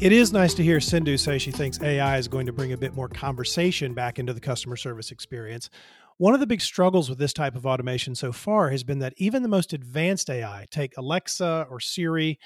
It 0.00 0.12
is 0.12 0.32
nice 0.32 0.52
to 0.54 0.62
hear 0.62 0.80
Sindhu 0.80 1.16
say 1.16 1.38
she 1.38 1.50
thinks 1.50 1.80
AI 1.80 2.18
is 2.18 2.28
going 2.28 2.46
to 2.46 2.52
bring 2.52 2.72
a 2.72 2.76
bit 2.76 2.94
more 2.94 3.08
conversation 3.08 3.94
back 3.94 4.18
into 4.18 4.34
the 4.34 4.40
customer 4.40 4.76
service 4.76 5.10
experience. 5.10 5.70
One 6.18 6.34
of 6.34 6.40
the 6.40 6.46
big 6.46 6.60
struggles 6.60 7.08
with 7.08 7.18
this 7.18 7.32
type 7.32 7.56
of 7.56 7.64
automation 7.64 8.14
so 8.14 8.30
far 8.30 8.70
has 8.70 8.84
been 8.84 8.98
that 8.98 9.14
even 9.16 9.42
the 9.42 9.48
most 9.48 9.72
advanced 9.72 10.28
AI, 10.28 10.66
take 10.70 10.96
Alexa 10.98 11.66
or 11.70 11.80
Siri, 11.80 12.38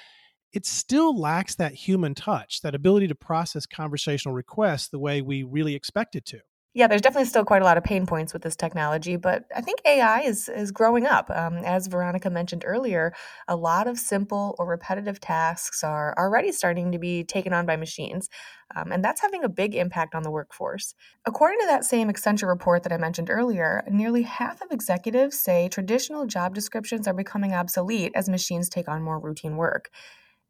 it 0.52 0.67
still 0.67 1.19
lacks 1.19 1.55
that 1.57 1.75
human 1.75 2.14
touch, 2.14 2.62
that 2.62 2.75
ability 2.75 3.09
to 3.09 3.14
process 3.14 3.67
conversational 3.67 4.35
requests 4.35 4.88
the 4.88 4.99
way 4.99 5.23
we 5.23 5.43
really 5.43 5.75
expect 5.75 6.17
it 6.17 6.25
to. 6.26 6.40
Yeah, 6.75 6.87
there's 6.87 7.00
definitely 7.00 7.25
still 7.28 7.45
quite 7.45 7.62
a 7.62 7.64
lot 7.64 7.76
of 7.76 7.83
pain 7.83 8.07
points 8.07 8.33
with 8.33 8.43
this 8.43 8.55
technology, 8.55 9.17
but 9.17 9.45
I 9.57 9.62
think 9.62 9.81
AI 9.85 10.21
is 10.21 10.49
is 10.49 10.71
growing 10.71 11.07
up. 11.07 11.28
Um, 11.31 11.57
as 11.57 11.87
Veronica 11.88 12.31
mentioned 12.31 12.62
earlier, 12.64 13.14
a 13.49 13.57
lot 13.57 13.88
of 13.88 13.99
simple 13.99 14.55
or 14.59 14.67
repetitive 14.69 15.19
tasks 15.19 15.83
are 15.83 16.14
already 16.17 16.52
starting 16.52 16.93
to 16.93 16.99
be 16.99 17.25
taken 17.25 17.52
on 17.52 17.67
by 17.67 17.76
machines, 17.76 18.28
um, 18.76 18.93
and 18.93 19.02
that's 19.02 19.23
having 19.23 19.43
a 19.43 19.49
big 19.49 19.75
impact 19.75 20.14
on 20.14 20.23
the 20.23 20.31
workforce. 20.31 20.95
According 21.26 21.59
to 21.61 21.67
that 21.67 21.85
same 21.85 22.12
Accenture 22.12 22.47
report 22.47 22.85
that 22.85 22.93
I 22.93 22.99
mentioned 22.99 23.31
earlier, 23.31 23.83
nearly 23.90 24.23
half 24.23 24.61
of 24.61 24.71
executives 24.71 25.40
say 25.40 25.69
traditional 25.69 26.26
job 26.26 26.55
descriptions 26.55 27.09
are 27.09 27.14
becoming 27.14 27.55
obsolete 27.55 28.12
as 28.14 28.28
machines 28.28 28.69
take 28.69 28.88
on 28.88 29.02
more 29.02 29.19
routine 29.19 29.57
work. 29.57 29.90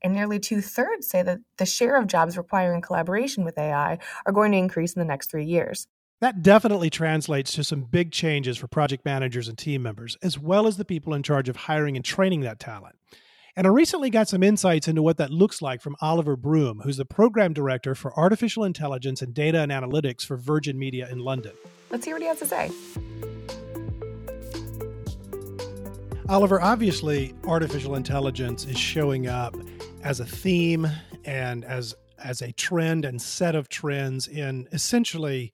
And 0.02 0.14
nearly 0.14 0.38
two 0.38 0.60
thirds 0.60 1.08
say 1.08 1.22
that 1.22 1.38
the 1.56 1.66
share 1.66 1.96
of 1.96 2.06
jobs 2.06 2.36
requiring 2.36 2.80
collaboration 2.80 3.44
with 3.44 3.58
AI 3.58 3.98
are 4.26 4.32
going 4.32 4.52
to 4.52 4.58
increase 4.58 4.92
in 4.92 5.00
the 5.00 5.06
next 5.06 5.30
three 5.30 5.44
years. 5.44 5.86
That 6.20 6.42
definitely 6.42 6.90
translates 6.90 7.52
to 7.52 7.64
some 7.64 7.82
big 7.82 8.10
changes 8.10 8.58
for 8.58 8.66
project 8.66 9.04
managers 9.04 9.46
and 9.46 9.56
team 9.56 9.82
members, 9.82 10.16
as 10.22 10.38
well 10.38 10.66
as 10.66 10.76
the 10.76 10.84
people 10.84 11.14
in 11.14 11.22
charge 11.22 11.48
of 11.48 11.56
hiring 11.56 11.94
and 11.94 12.04
training 12.04 12.40
that 12.40 12.58
talent. 12.58 12.96
And 13.54 13.66
I 13.66 13.70
recently 13.70 14.10
got 14.10 14.28
some 14.28 14.42
insights 14.42 14.86
into 14.86 15.02
what 15.02 15.16
that 15.18 15.30
looks 15.30 15.62
like 15.62 15.80
from 15.80 15.96
Oliver 16.00 16.36
Broom, 16.36 16.80
who's 16.84 16.96
the 16.96 17.04
program 17.04 17.52
director 17.52 17.94
for 17.94 18.16
artificial 18.18 18.64
intelligence 18.64 19.22
and 19.22 19.34
data 19.34 19.60
and 19.60 19.72
analytics 19.72 20.24
for 20.24 20.36
Virgin 20.36 20.78
Media 20.78 21.08
in 21.10 21.18
London. 21.18 21.52
Let's 21.90 22.04
hear 22.04 22.14
what 22.14 22.22
he 22.22 22.28
has 22.28 22.38
to 22.38 22.46
say. 22.46 22.70
Oliver, 26.28 26.60
obviously, 26.60 27.34
artificial 27.44 27.94
intelligence 27.94 28.66
is 28.66 28.78
showing 28.78 29.28
up 29.28 29.56
as 30.02 30.20
a 30.20 30.26
theme 30.26 30.86
and 31.24 31.64
as 31.64 31.94
as 32.22 32.42
a 32.42 32.52
trend 32.52 33.06
and 33.06 33.22
set 33.22 33.54
of 33.54 33.70
trends 33.70 34.28
in 34.28 34.68
essentially 34.72 35.52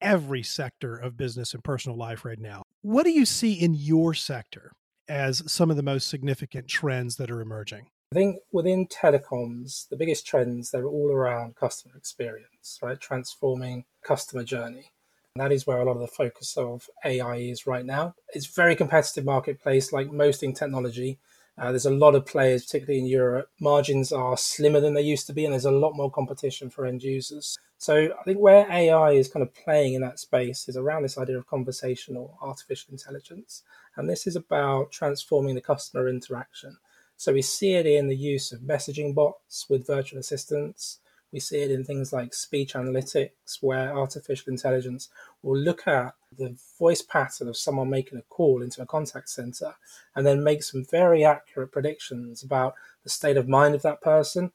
every 0.00 0.42
sector 0.44 0.96
of 0.96 1.16
business 1.16 1.52
and 1.52 1.64
personal 1.64 1.98
life 1.98 2.24
right 2.24 2.38
now. 2.38 2.62
What 2.82 3.04
do 3.04 3.10
you 3.10 3.26
see 3.26 3.54
in 3.54 3.74
your 3.74 4.14
sector 4.14 4.70
as 5.08 5.50
some 5.50 5.68
of 5.68 5.76
the 5.76 5.82
most 5.82 6.06
significant 6.06 6.68
trends 6.68 7.16
that 7.16 7.30
are 7.30 7.40
emerging? 7.40 7.86
I 8.12 8.14
think 8.14 8.36
within 8.52 8.86
telecoms, 8.86 9.88
the 9.88 9.96
biggest 9.96 10.26
trends 10.26 10.70
they're 10.70 10.86
all 10.86 11.10
around 11.10 11.56
customer 11.56 11.96
experience, 11.96 12.78
right? 12.80 13.00
Transforming 13.00 13.84
customer 14.04 14.44
journey. 14.44 14.92
That 15.36 15.50
is 15.50 15.66
where 15.66 15.78
a 15.78 15.84
lot 15.84 15.96
of 15.96 16.00
the 16.00 16.06
focus 16.06 16.56
of 16.56 16.88
AI 17.04 17.38
is 17.38 17.66
right 17.66 17.84
now. 17.84 18.14
It's 18.34 18.48
a 18.48 18.52
very 18.52 18.76
competitive 18.76 19.24
marketplace, 19.24 19.92
like 19.92 20.12
most 20.12 20.44
in 20.44 20.52
technology. 20.52 21.18
Uh, 21.58 21.70
there's 21.70 21.86
a 21.86 21.90
lot 21.90 22.14
of 22.14 22.24
players, 22.24 22.64
particularly 22.64 23.00
in 23.00 23.06
Europe. 23.06 23.48
Margins 23.60 24.12
are 24.12 24.36
slimmer 24.36 24.78
than 24.78 24.94
they 24.94 25.02
used 25.02 25.26
to 25.26 25.32
be, 25.32 25.44
and 25.44 25.52
there's 25.52 25.64
a 25.64 25.72
lot 25.72 25.96
more 25.96 26.08
competition 26.08 26.70
for 26.70 26.86
end 26.86 27.02
users. 27.02 27.58
So 27.78 28.14
I 28.16 28.22
think 28.22 28.38
where 28.38 28.70
AI 28.70 29.10
is 29.10 29.28
kind 29.28 29.42
of 29.42 29.52
playing 29.52 29.94
in 29.94 30.02
that 30.02 30.20
space 30.20 30.68
is 30.68 30.76
around 30.76 31.02
this 31.02 31.18
idea 31.18 31.36
of 31.36 31.48
conversational 31.48 32.38
artificial 32.40 32.92
intelligence. 32.92 33.64
And 33.96 34.08
this 34.08 34.28
is 34.28 34.36
about 34.36 34.92
transforming 34.92 35.56
the 35.56 35.60
customer 35.60 36.08
interaction. 36.08 36.76
So 37.16 37.32
we 37.32 37.42
see 37.42 37.72
it 37.72 37.86
in 37.86 38.06
the 38.06 38.16
use 38.16 38.52
of 38.52 38.60
messaging 38.60 39.16
bots 39.16 39.66
with 39.68 39.84
virtual 39.84 40.20
assistants. 40.20 41.00
We 41.34 41.40
see 41.40 41.62
it 41.62 41.72
in 41.72 41.82
things 41.82 42.12
like 42.12 42.32
speech 42.32 42.74
analytics, 42.74 43.58
where 43.60 43.92
artificial 43.92 44.52
intelligence 44.52 45.08
will 45.42 45.58
look 45.58 45.88
at 45.88 46.14
the 46.30 46.56
voice 46.78 47.02
pattern 47.02 47.48
of 47.48 47.56
someone 47.56 47.90
making 47.90 48.18
a 48.18 48.22
call 48.22 48.62
into 48.62 48.80
a 48.80 48.86
contact 48.86 49.28
center 49.28 49.74
and 50.14 50.24
then 50.24 50.44
make 50.44 50.62
some 50.62 50.84
very 50.84 51.24
accurate 51.24 51.72
predictions 51.72 52.44
about 52.44 52.74
the 53.02 53.10
state 53.10 53.36
of 53.36 53.48
mind 53.48 53.74
of 53.74 53.82
that 53.82 54.00
person. 54.00 54.52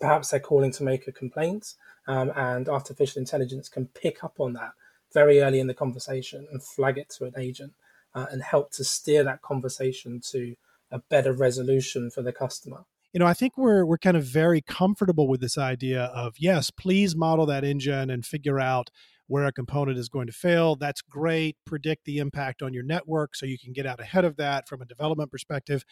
Perhaps 0.00 0.30
they're 0.30 0.40
calling 0.40 0.72
to 0.72 0.82
make 0.82 1.06
a 1.06 1.12
complaint, 1.12 1.74
um, 2.06 2.32
and 2.34 2.70
artificial 2.70 3.20
intelligence 3.20 3.68
can 3.68 3.84
pick 3.88 4.24
up 4.24 4.40
on 4.40 4.54
that 4.54 4.72
very 5.12 5.42
early 5.42 5.60
in 5.60 5.66
the 5.66 5.74
conversation 5.74 6.48
and 6.50 6.62
flag 6.62 6.96
it 6.96 7.10
to 7.10 7.26
an 7.26 7.34
agent 7.36 7.74
uh, 8.14 8.24
and 8.30 8.42
help 8.42 8.70
to 8.72 8.82
steer 8.82 9.22
that 9.24 9.42
conversation 9.42 10.22
to 10.30 10.56
a 10.90 11.00
better 11.00 11.34
resolution 11.34 12.10
for 12.10 12.22
the 12.22 12.32
customer 12.32 12.86
you 13.18 13.24
know 13.24 13.26
i 13.26 13.34
think 13.34 13.58
we're 13.58 13.84
we're 13.84 13.98
kind 13.98 14.16
of 14.16 14.22
very 14.22 14.60
comfortable 14.60 15.26
with 15.26 15.40
this 15.40 15.58
idea 15.58 16.04
of 16.04 16.34
yes 16.38 16.70
please 16.70 17.16
model 17.16 17.46
that 17.46 17.64
engine 17.64 18.10
and 18.10 18.24
figure 18.24 18.60
out 18.60 18.90
where 19.26 19.44
a 19.44 19.52
component 19.52 19.98
is 19.98 20.08
going 20.08 20.26
to 20.26 20.32
fail. 20.32 20.74
That's 20.74 21.02
great. 21.02 21.56
Predict 21.66 22.06
the 22.06 22.16
impact 22.16 22.62
on 22.62 22.72
your 22.72 22.82
network 22.82 23.36
so 23.36 23.44
you 23.44 23.58
can 23.58 23.72
get 23.74 23.86
out 23.86 24.00
ahead 24.00 24.24
of 24.24 24.36
that 24.36 24.66
from 24.66 24.80
a 24.80 24.86
development 24.86 25.30
perspective. 25.30 25.84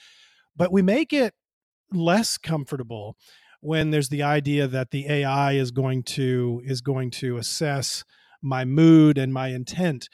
But 0.56 0.73
we 0.73 0.80
make 0.80 1.12
it 1.12 1.35
less 1.92 2.38
comfortable 2.38 3.14
when 3.61 3.90
there's 3.90 4.09
the 4.09 4.23
idea 4.23 4.66
that 4.66 4.90
the 4.90 5.06
AI 5.09 5.52
is 5.52 5.71
going 5.71 6.02
to 6.04 6.62
is 6.64 6.80
going 6.80 7.11
to 7.11 7.37
assess 7.37 8.04
my 8.42 8.64
mood 8.64 9.18
and 9.18 9.33
my 9.33 9.49
intent. 9.49 10.09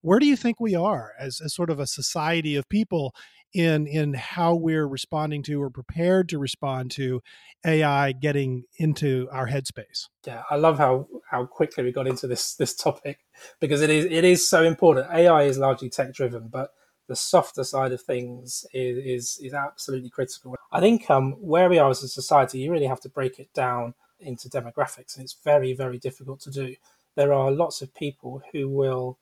Where 0.00 0.18
do 0.18 0.26
you 0.26 0.36
think 0.36 0.58
we 0.58 0.74
are 0.74 1.12
as, 1.20 1.40
as 1.44 1.54
sort 1.54 1.70
of 1.70 1.78
a 1.78 1.86
society 1.86 2.56
of 2.56 2.68
people 2.68 3.14
in 3.52 3.86
in 3.86 4.14
how 4.14 4.54
we're 4.54 4.86
responding 4.86 5.42
to 5.44 5.62
or 5.62 5.70
prepared 5.70 6.28
to 6.30 6.38
respond 6.38 6.90
to 6.92 7.22
AI 7.64 8.12
getting 8.12 8.64
into 8.78 9.28
our 9.30 9.48
headspace. 9.48 10.08
Yeah, 10.26 10.42
I 10.50 10.56
love 10.56 10.78
how 10.78 11.06
how 11.30 11.46
quickly 11.46 11.84
we 11.84 11.92
got 11.92 12.06
into 12.06 12.26
this 12.26 12.54
this 12.54 12.74
topic 12.74 13.20
because 13.60 13.82
it 13.82 13.90
is 13.90 14.06
it 14.06 14.24
is 14.24 14.48
so 14.48 14.62
important. 14.62 15.12
AI 15.12 15.42
is 15.42 15.58
largely 15.58 15.90
tech 15.90 16.12
driven, 16.14 16.48
but 16.48 16.70
the 17.08 17.16
softer 17.16 17.64
side 17.64 17.92
of 17.92 18.00
things 18.00 18.64
is 18.72 18.98
is, 18.98 19.46
is 19.46 19.54
absolutely 19.54 20.10
critical. 20.10 20.54
I 20.70 20.80
think 20.80 21.10
um, 21.10 21.32
where 21.32 21.68
we 21.68 21.78
are 21.78 21.90
as 21.90 22.02
a 22.02 22.08
society, 22.08 22.60
you 22.60 22.72
really 22.72 22.86
have 22.86 23.00
to 23.00 23.08
break 23.08 23.38
it 23.38 23.52
down 23.52 23.94
into 24.20 24.48
demographics, 24.48 25.16
and 25.16 25.24
it's 25.24 25.36
very 25.44 25.74
very 25.74 25.98
difficult 25.98 26.40
to 26.40 26.50
do. 26.50 26.74
There 27.14 27.32
are 27.32 27.50
lots 27.50 27.82
of 27.82 27.94
people 27.94 28.42
who 28.52 28.68
will 28.68 29.18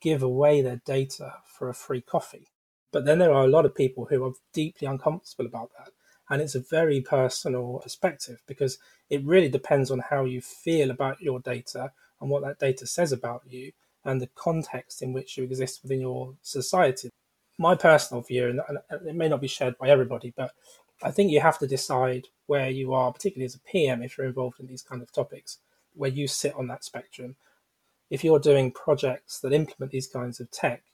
give 0.00 0.22
away 0.22 0.62
their 0.62 0.80
data 0.84 1.34
for 1.44 1.68
a 1.68 1.74
free 1.74 2.00
coffee 2.00 2.48
but 2.94 3.04
then 3.04 3.18
there 3.18 3.32
are 3.32 3.42
a 3.42 3.48
lot 3.48 3.66
of 3.66 3.74
people 3.74 4.06
who 4.06 4.24
are 4.24 4.34
deeply 4.52 4.86
uncomfortable 4.86 5.46
about 5.46 5.72
that. 5.76 5.90
And 6.30 6.40
it's 6.40 6.54
a 6.54 6.60
very 6.60 7.00
personal 7.00 7.80
perspective 7.82 8.40
because 8.46 8.78
it 9.10 9.24
really 9.24 9.48
depends 9.48 9.90
on 9.90 9.98
how 9.98 10.24
you 10.24 10.40
feel 10.40 10.92
about 10.92 11.20
your 11.20 11.40
data 11.40 11.90
and 12.20 12.30
what 12.30 12.44
that 12.44 12.60
data 12.60 12.86
says 12.86 13.10
about 13.10 13.42
you 13.48 13.72
and 14.04 14.20
the 14.20 14.28
context 14.36 15.02
in 15.02 15.12
which 15.12 15.36
you 15.36 15.42
exist 15.42 15.82
within 15.82 16.02
your 16.02 16.36
society. 16.40 17.10
My 17.58 17.74
personal 17.74 18.22
view, 18.22 18.48
and 18.68 18.78
it 19.08 19.16
may 19.16 19.28
not 19.28 19.40
be 19.40 19.48
shared 19.48 19.76
by 19.76 19.88
everybody, 19.88 20.32
but 20.36 20.52
I 21.02 21.10
think 21.10 21.32
you 21.32 21.40
have 21.40 21.58
to 21.58 21.66
decide 21.66 22.28
where 22.46 22.70
you 22.70 22.94
are, 22.94 23.12
particularly 23.12 23.46
as 23.46 23.56
a 23.56 23.60
PM, 23.60 24.04
if 24.04 24.16
you're 24.16 24.28
involved 24.28 24.60
in 24.60 24.68
these 24.68 24.82
kind 24.82 25.02
of 25.02 25.10
topics, 25.10 25.58
where 25.94 26.10
you 26.10 26.28
sit 26.28 26.54
on 26.54 26.68
that 26.68 26.84
spectrum. 26.84 27.34
If 28.08 28.22
you're 28.22 28.38
doing 28.38 28.70
projects 28.70 29.40
that 29.40 29.52
implement 29.52 29.90
these 29.90 30.06
kinds 30.06 30.38
of 30.38 30.48
tech, 30.52 30.84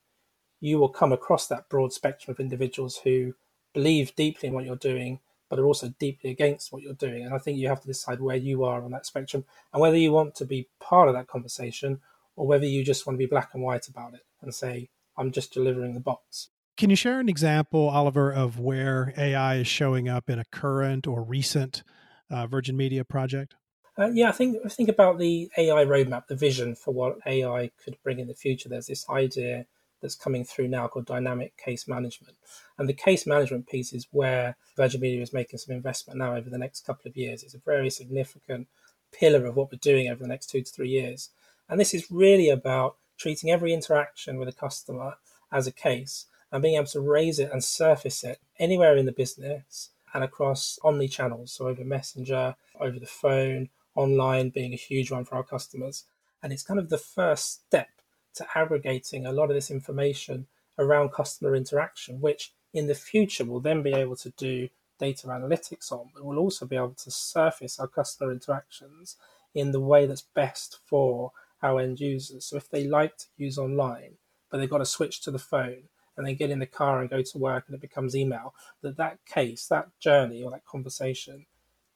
you 0.60 0.78
will 0.78 0.88
come 0.88 1.12
across 1.12 1.46
that 1.46 1.68
broad 1.68 1.92
spectrum 1.92 2.32
of 2.32 2.40
individuals 2.40 3.00
who 3.04 3.34
believe 3.72 4.14
deeply 4.14 4.48
in 4.48 4.54
what 4.54 4.64
you're 4.64 4.76
doing, 4.76 5.20
but 5.48 5.58
are 5.58 5.64
also 5.64 5.92
deeply 5.98 6.30
against 6.30 6.72
what 6.72 6.82
you're 6.82 6.92
doing. 6.92 7.24
And 7.24 7.34
I 7.34 7.38
think 7.38 7.58
you 7.58 7.68
have 7.68 7.80
to 7.80 7.86
decide 7.86 8.20
where 8.20 8.36
you 8.36 8.64
are 8.64 8.82
on 8.82 8.90
that 8.92 9.06
spectrum 9.06 9.44
and 9.72 9.80
whether 9.80 9.96
you 9.96 10.12
want 10.12 10.34
to 10.36 10.44
be 10.44 10.68
part 10.78 11.08
of 11.08 11.14
that 11.14 11.28
conversation 11.28 12.00
or 12.36 12.46
whether 12.46 12.66
you 12.66 12.84
just 12.84 13.06
want 13.06 13.14
to 13.14 13.18
be 13.18 13.26
black 13.26 13.50
and 13.54 13.62
white 13.62 13.88
about 13.88 14.14
it 14.14 14.24
and 14.42 14.54
say, 14.54 14.90
I'm 15.16 15.32
just 15.32 15.52
delivering 15.52 15.94
the 15.94 16.00
box. 16.00 16.48
Can 16.76 16.88
you 16.88 16.96
share 16.96 17.20
an 17.20 17.28
example, 17.28 17.88
Oliver, 17.88 18.32
of 18.32 18.58
where 18.58 19.12
AI 19.18 19.56
is 19.56 19.66
showing 19.66 20.08
up 20.08 20.30
in 20.30 20.38
a 20.38 20.44
current 20.46 21.06
or 21.06 21.22
recent 21.22 21.82
uh, 22.30 22.46
Virgin 22.46 22.76
Media 22.76 23.04
project? 23.04 23.54
Uh, 23.98 24.08
yeah, 24.14 24.30
I 24.30 24.32
think 24.32 24.56
think 24.72 24.88
about 24.88 25.18
the 25.18 25.50
AI 25.58 25.84
roadmap, 25.84 26.26
the 26.26 26.36
vision 26.36 26.74
for 26.74 26.94
what 26.94 27.18
AI 27.26 27.70
could 27.84 27.98
bring 28.02 28.18
in 28.18 28.28
the 28.28 28.34
future. 28.34 28.68
There's 28.68 28.86
this 28.86 29.06
idea 29.10 29.66
that's 30.00 30.14
coming 30.14 30.44
through 30.44 30.68
now 30.68 30.88
called 30.88 31.06
dynamic 31.06 31.56
case 31.56 31.86
management, 31.88 32.36
and 32.78 32.88
the 32.88 32.94
case 32.94 33.26
management 33.26 33.68
piece 33.68 33.92
is 33.92 34.06
where 34.10 34.56
Virgin 34.76 35.00
Media 35.00 35.22
is 35.22 35.32
making 35.32 35.58
some 35.58 35.74
investment 35.74 36.18
now 36.18 36.34
over 36.34 36.50
the 36.50 36.58
next 36.58 36.86
couple 36.86 37.08
of 37.08 37.16
years. 37.16 37.42
It's 37.42 37.54
a 37.54 37.60
very 37.64 37.90
significant 37.90 38.68
pillar 39.12 39.46
of 39.46 39.56
what 39.56 39.72
we're 39.72 39.78
doing 39.78 40.08
over 40.08 40.22
the 40.22 40.28
next 40.28 40.50
two 40.50 40.62
to 40.62 40.70
three 40.70 40.90
years, 40.90 41.30
and 41.68 41.80
this 41.80 41.94
is 41.94 42.10
really 42.10 42.48
about 42.48 42.96
treating 43.18 43.50
every 43.50 43.74
interaction 43.74 44.38
with 44.38 44.48
a 44.48 44.52
customer 44.52 45.16
as 45.52 45.66
a 45.66 45.72
case 45.72 46.26
and 46.52 46.62
being 46.62 46.76
able 46.76 46.86
to 46.86 47.00
raise 47.00 47.38
it 47.38 47.50
and 47.52 47.62
surface 47.62 48.24
it 48.24 48.38
anywhere 48.58 48.96
in 48.96 49.06
the 49.06 49.12
business 49.12 49.90
and 50.12 50.24
across 50.24 50.78
omni 50.82 51.06
channels, 51.06 51.52
so 51.52 51.68
over 51.68 51.84
Messenger, 51.84 52.56
over 52.80 52.98
the 52.98 53.06
phone, 53.06 53.68
online 53.94 54.50
being 54.50 54.72
a 54.72 54.76
huge 54.76 55.10
one 55.10 55.24
for 55.24 55.36
our 55.36 55.44
customers. 55.44 56.04
And 56.42 56.52
it's 56.52 56.62
kind 56.62 56.80
of 56.80 56.88
the 56.88 56.98
first 56.98 57.66
step 57.66 57.88
to 58.34 58.46
aggregating 58.54 59.26
a 59.26 59.32
lot 59.32 59.50
of 59.50 59.54
this 59.54 59.70
information 59.70 60.46
around 60.78 61.12
customer 61.12 61.54
interaction, 61.54 62.20
which 62.20 62.52
in 62.72 62.86
the 62.86 62.94
future 62.94 63.44
we'll 63.44 63.60
then 63.60 63.82
be 63.82 63.92
able 63.92 64.16
to 64.16 64.30
do 64.30 64.68
data 64.98 65.26
analytics 65.26 65.90
on, 65.90 66.10
but 66.14 66.24
we'll 66.24 66.38
also 66.38 66.66
be 66.66 66.76
able 66.76 66.94
to 66.94 67.10
surface 67.10 67.80
our 67.80 67.88
customer 67.88 68.30
interactions 68.30 69.16
in 69.54 69.72
the 69.72 69.80
way 69.80 70.06
that's 70.06 70.22
best 70.22 70.78
for 70.84 71.32
our 71.62 71.80
end 71.80 72.00
users. 72.00 72.44
So 72.44 72.56
if 72.56 72.70
they 72.70 72.84
like 72.84 73.16
to 73.18 73.26
use 73.36 73.58
online, 73.58 74.14
but 74.50 74.58
they've 74.58 74.70
got 74.70 74.78
to 74.78 74.86
switch 74.86 75.20
to 75.22 75.30
the 75.30 75.38
phone 75.38 75.84
and 76.16 76.26
they 76.26 76.34
get 76.34 76.50
in 76.50 76.58
the 76.58 76.66
car 76.66 77.00
and 77.00 77.10
go 77.10 77.22
to 77.22 77.38
work 77.38 77.64
and 77.66 77.74
it 77.74 77.80
becomes 77.80 78.14
email, 78.14 78.54
that 78.82 78.96
that 78.98 79.18
case, 79.26 79.66
that 79.66 79.88
journey 79.98 80.42
or 80.42 80.50
that 80.50 80.66
conversation 80.66 81.46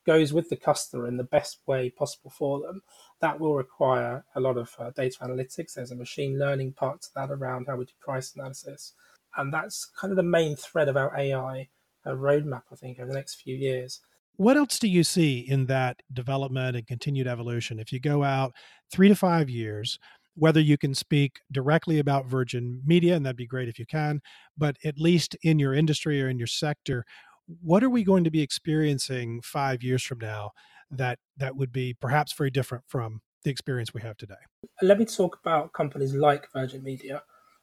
goes 0.06 0.32
with 0.32 0.50
the 0.50 0.56
customer 0.56 1.06
in 1.06 1.16
the 1.16 1.24
best 1.24 1.60
way 1.66 1.90
possible 1.90 2.30
for 2.30 2.60
them. 2.60 2.82
That 3.20 3.40
will 3.40 3.54
require 3.54 4.24
a 4.34 4.40
lot 4.40 4.56
of 4.56 4.70
uh, 4.78 4.90
data 4.90 5.18
analytics. 5.22 5.74
There's 5.74 5.90
a 5.90 5.96
machine 5.96 6.38
learning 6.38 6.72
part 6.72 7.02
to 7.02 7.08
that 7.14 7.30
around 7.30 7.66
how 7.66 7.76
we 7.76 7.86
do 7.86 7.92
price 8.00 8.34
analysis. 8.34 8.92
And 9.36 9.52
that's 9.52 9.90
kind 9.98 10.12
of 10.12 10.16
the 10.16 10.22
main 10.22 10.56
thread 10.56 10.88
of 10.88 10.96
our 10.96 11.16
AI 11.16 11.68
uh, 12.06 12.10
roadmap, 12.10 12.62
I 12.72 12.76
think, 12.76 12.98
over 12.98 13.08
the 13.08 13.16
next 13.16 13.36
few 13.36 13.56
years. 13.56 14.00
What 14.36 14.56
else 14.56 14.78
do 14.78 14.88
you 14.88 15.04
see 15.04 15.38
in 15.38 15.66
that 15.66 16.02
development 16.12 16.76
and 16.76 16.86
continued 16.86 17.28
evolution? 17.28 17.78
If 17.78 17.92
you 17.92 18.00
go 18.00 18.24
out 18.24 18.52
three 18.90 19.08
to 19.08 19.14
five 19.14 19.48
years, 19.48 19.98
whether 20.34 20.60
you 20.60 20.76
can 20.76 20.94
speak 20.94 21.38
directly 21.52 22.00
about 22.00 22.26
Virgin 22.26 22.82
Media, 22.84 23.14
and 23.14 23.24
that'd 23.24 23.36
be 23.36 23.46
great 23.46 23.68
if 23.68 23.78
you 23.78 23.86
can, 23.86 24.20
but 24.58 24.76
at 24.84 24.98
least 24.98 25.36
in 25.42 25.60
your 25.60 25.74
industry 25.74 26.20
or 26.20 26.28
in 26.28 26.38
your 26.38 26.48
sector, 26.48 27.04
what 27.46 27.84
are 27.84 27.90
we 27.90 28.04
going 28.04 28.24
to 28.24 28.30
be 28.30 28.42
experiencing 28.42 29.40
five 29.42 29.82
years 29.82 30.02
from 30.02 30.18
now 30.18 30.52
that 30.90 31.18
that 31.36 31.56
would 31.56 31.72
be 31.72 31.94
perhaps 31.94 32.32
very 32.32 32.50
different 32.50 32.84
from 32.86 33.20
the 33.42 33.50
experience 33.50 33.92
we 33.92 34.00
have 34.00 34.16
today? 34.16 34.34
Let 34.82 34.98
me 34.98 35.04
talk 35.04 35.38
about 35.44 35.72
companies 35.72 36.14
like 36.14 36.48
Virgin 36.52 36.82
Media. 36.82 37.22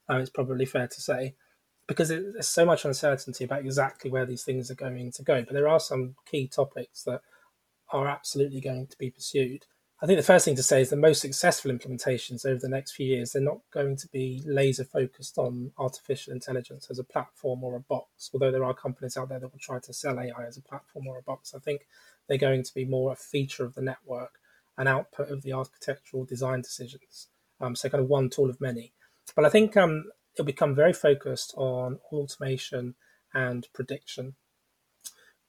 Uh, 0.10 0.18
it's 0.18 0.30
probably 0.30 0.66
fair 0.66 0.88
to 0.88 1.02
say 1.02 1.36
because 1.88 2.10
there's 2.10 2.48
so 2.48 2.66
much 2.66 2.86
uncertainty 2.86 3.44
about 3.44 3.62
exactly 3.62 4.12
where 4.12 4.26
these 4.26 4.44
things 4.44 4.70
are 4.72 4.76
going 4.76 5.12
to 5.12 5.24
go. 5.24 5.44
But 5.44 5.54
there 5.54 5.68
are 5.68 5.80
some 5.80 6.16
key 6.30 6.48
topics 6.48 7.04
that 7.04 7.22
are 7.92 8.08
absolutely 8.08 8.62
going 8.62 8.88
to 8.88 8.98
be 8.98 9.10
pursued. 9.10 9.66
I 10.04 10.08
think 10.08 10.18
the 10.18 10.24
first 10.24 10.46
thing 10.46 10.56
to 10.56 10.64
say 10.64 10.82
is 10.82 10.90
the 10.90 10.96
most 10.96 11.22
successful 11.22 11.72
implementations 11.72 12.44
over 12.44 12.60
the 12.60 12.68
next 12.68 12.94
few 12.94 13.06
years, 13.06 13.32
they're 13.32 13.42
not 13.42 13.60
going 13.72 13.96
to 13.98 14.08
be 14.08 14.42
laser 14.48 14.84
focused 14.84 15.38
on 15.38 15.74
artificial 15.78 16.34
intelligence 16.34 16.88
as 16.90 16.98
a 16.98 17.04
platform 17.04 17.64
or 17.64 17.76
a 17.76 17.82
box, 17.82 18.32
although 18.34 18.50
there 18.50 18.64
are 18.64 18.74
companies 18.74 19.16
out 19.16 19.30
there 19.30 19.38
that 19.40 19.52
will 19.52 19.60
try 19.60 19.78
to 19.78 19.94
sell 19.94 20.20
AI 20.20 20.46
as 20.48 20.58
a 20.58 20.62
platform 20.64 21.06
or 21.06 21.20
a 21.20 21.22
box. 21.22 21.54
I 21.54 21.60
think 21.60 21.86
they're 22.28 22.40
going 22.40 22.64
to 22.64 22.74
be 22.74 22.84
more 22.84 23.12
a 23.12 23.16
feature 23.16 23.64
of 23.64 23.76
the 23.76 23.84
network, 23.84 24.40
an 24.76 24.88
output 24.88 25.30
of 25.30 25.44
the 25.44 25.54
architectural 25.54 26.26
design 26.26 26.62
decisions. 26.62 27.28
Um, 27.60 27.76
so, 27.76 27.88
kind 27.88 28.04
of 28.04 28.10
one 28.10 28.32
tool 28.32 28.50
of 28.50 28.60
many. 28.60 28.94
But 29.36 29.46
I 29.46 29.50
think 29.50 29.78
um, 29.78 30.06
it'll 30.34 30.46
become 30.46 30.74
very 30.74 30.94
focused 30.94 31.54
on 31.56 32.00
automation 32.12 32.96
and 33.36 33.68
prediction. 33.72 34.34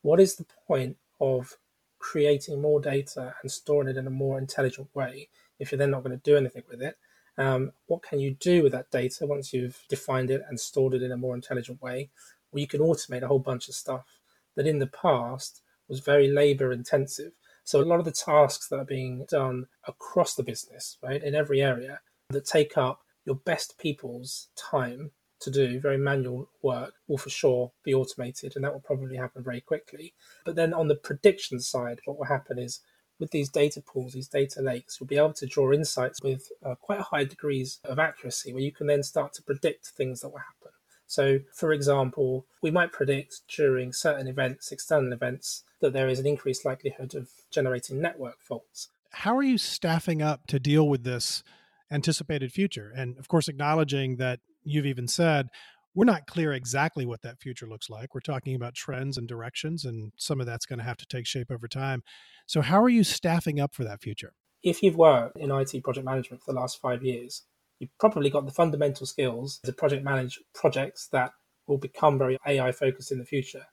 What 0.03 0.21
is 0.21 0.37
the 0.37 0.47
point 0.67 0.99
of 1.23 1.57
creating 2.03 2.61
more 2.61 2.81
data 2.81 3.35
and 3.41 3.51
storing 3.51 3.89
it 3.89 3.97
in 3.97 4.07
a 4.07 4.11
more 4.11 4.37
intelligent 4.37 4.89
way 4.93 5.29
if 5.59 5.71
you're 5.71 5.79
then 5.79 5.93
not 5.93 6.03
going 6.03 6.19
to 6.19 6.31
do 6.31 6.37
anything 6.37 6.65
with 6.69 6.83
it. 6.83 6.99
Um, 7.39 7.73
what 7.87 8.03
can 8.03 8.19
you 8.19 8.35
do 8.35 8.63
with 8.63 8.73
that 8.73 8.91
data 8.91 9.25
once 9.25 9.55
you've 9.55 9.79
defined 9.89 10.31
it 10.31 10.43
and 10.49 10.61
stored 10.61 10.95
it 10.95 11.03
in 11.03 11.13
a 11.13 11.17
more 11.17 11.35
intelligent 11.35 11.81
way? 11.81 12.11
Well, 12.51 12.61
you 12.61 12.67
can 12.67 12.81
automate 12.81 13.23
a 13.23 13.29
whole 13.29 13.39
bunch 13.39 13.69
of 13.69 13.75
stuff 13.75 14.19
that 14.57 14.67
in 14.67 14.81
the 14.81 14.89
past 14.89 15.63
was 15.89 16.01
very 16.01 16.29
labor 16.29 16.73
intensive. 16.73 17.33
So 17.65 17.81
a 17.81 17.87
lot 17.87 18.01
of 18.01 18.05
the 18.05 18.13
tasks 18.13 18.69
that 18.69 18.81
are 18.81 18.85
being 18.85 19.25
done 19.31 19.67
across 19.87 20.35
the 20.35 20.43
business, 20.43 20.99
right, 21.03 21.23
in 21.23 21.35
every 21.35 21.63
area 21.63 22.01
that 22.31 22.45
take 22.45 22.77
up 22.77 23.01
your 23.25 23.37
best 23.37 23.79
people's 23.79 24.49
time 24.57 25.13
to 25.43 25.51
do, 25.51 25.81
very 25.81 25.99
manual 25.99 26.49
work, 26.63 26.95
will 27.07 27.19
for 27.19 27.31
sure 27.31 27.73
be 27.85 27.95
automated, 27.95 28.55
and 28.55 28.65
that 28.65 28.73
will 28.73 28.81
probably 28.81 29.17
happen 29.17 29.43
very 29.43 29.61
quickly. 29.61 30.15
But 30.45 30.57
then 30.57 30.73
on 30.73 30.89
the 30.89 30.95
prediction 30.95 31.61
side, 31.61 32.01
what 32.05 32.19
will 32.19 32.27
happen 32.27 32.59
is 32.59 32.81
with 33.19 33.31
these 33.31 33.51
data 33.51 33.81
pools, 33.81 34.13
these 34.15 34.29
data 34.29 34.61
lakes, 34.61 34.99
you'll 34.99 35.07
be 35.07 35.17
able 35.17 35.33
to 35.35 35.47
draw 35.47 35.73
insights 35.73 36.21
with 36.23 36.51
uh, 36.65 36.75
quite 36.75 37.01
high 37.01 37.25
degrees 37.25 37.79
of 37.85 37.99
accuracy 37.99 38.53
where 38.53 38.63
you 38.63 38.73
can 38.73 38.87
then 38.87 39.03
start 39.03 39.33
to 39.35 39.43
predict 39.43 39.87
things 39.87 40.21
that 40.21 40.31
will 40.31 40.39
happen. 40.39 40.73
So, 41.07 41.41
for 41.53 41.73
example, 41.73 42.47
we 42.63 42.71
might 42.71 42.91
predict 42.91 43.43
during 43.47 43.93
certain 43.93 44.27
events, 44.27 44.73
external 44.73 45.13
events, 45.13 45.63
that 45.81 45.93
there 45.93 46.09
is 46.09 46.19
an 46.19 46.27
increased 46.27 46.65
likelihood 46.65 47.15
of 47.15 47.29
generating 47.51 48.01
network 48.01 48.41
faults. 48.41 48.89
How 49.11 49.37
are 49.37 49.43
you 49.43 49.59
staffing 49.59 50.23
up 50.23 50.47
to 50.47 50.59
deal 50.59 50.89
with 50.89 51.05
this 51.05 51.45
anticipated 51.91 52.51
future? 52.51 52.91
And 52.97 53.19
of 53.19 53.29
course, 53.29 53.47
acknowledging 53.47 54.17
that 54.17 54.41
you've 54.65 54.87
even 54.87 55.09
said 55.09 55.49
we're 55.95 56.05
not 56.05 56.27
clear 56.27 56.53
exactly 56.53 57.05
what 57.05 57.23
that 57.23 57.41
future 57.41 57.67
looks 57.67 57.91
like. 57.91 58.15
We're 58.15 58.21
talking 58.21 58.55
about 58.55 58.75
trends 58.75 59.19
and 59.19 59.29
directions, 59.29 59.85
and 59.85 60.13
some 60.17 60.41
of 60.41 60.47
that's 60.47 60.67
going 60.67 60.79
to 60.79 60.85
have 60.85 60.97
to 60.99 61.07
take 61.07 61.27
shape 61.27 61.51
over 61.51 61.69
time. 61.69 62.03
So, 62.47 62.63
how 62.63 62.83
are 62.83 62.89
you 62.89 63.05
staffing 63.05 63.61
up 63.61 63.75
for 63.75 63.85
that 63.85 64.01
future? 64.01 64.33
If 64.63 64.83
you've 64.83 64.97
worked 64.97 65.37
in 65.37 65.51
IT 65.51 65.83
project 65.83 66.07
management 66.07 66.43
for 66.43 66.53
the 66.53 66.61
last 66.61 66.81
five 66.81 67.03
years, 67.03 67.43
you've 67.79 67.97
probably 67.99 68.31
got 68.31 68.47
the 68.47 68.53
fundamental 68.53 69.07
skills 69.07 69.59
to 69.65 69.73
project 69.73 70.05
manage 70.05 70.41
projects 70.55 71.09
that 71.09 71.33
will 71.67 71.79
become 71.79 72.19
very 72.19 72.39
AI 72.47 72.73
focused 72.73 73.13
in 73.13 73.19
the 73.19 73.25
future. 73.25 73.67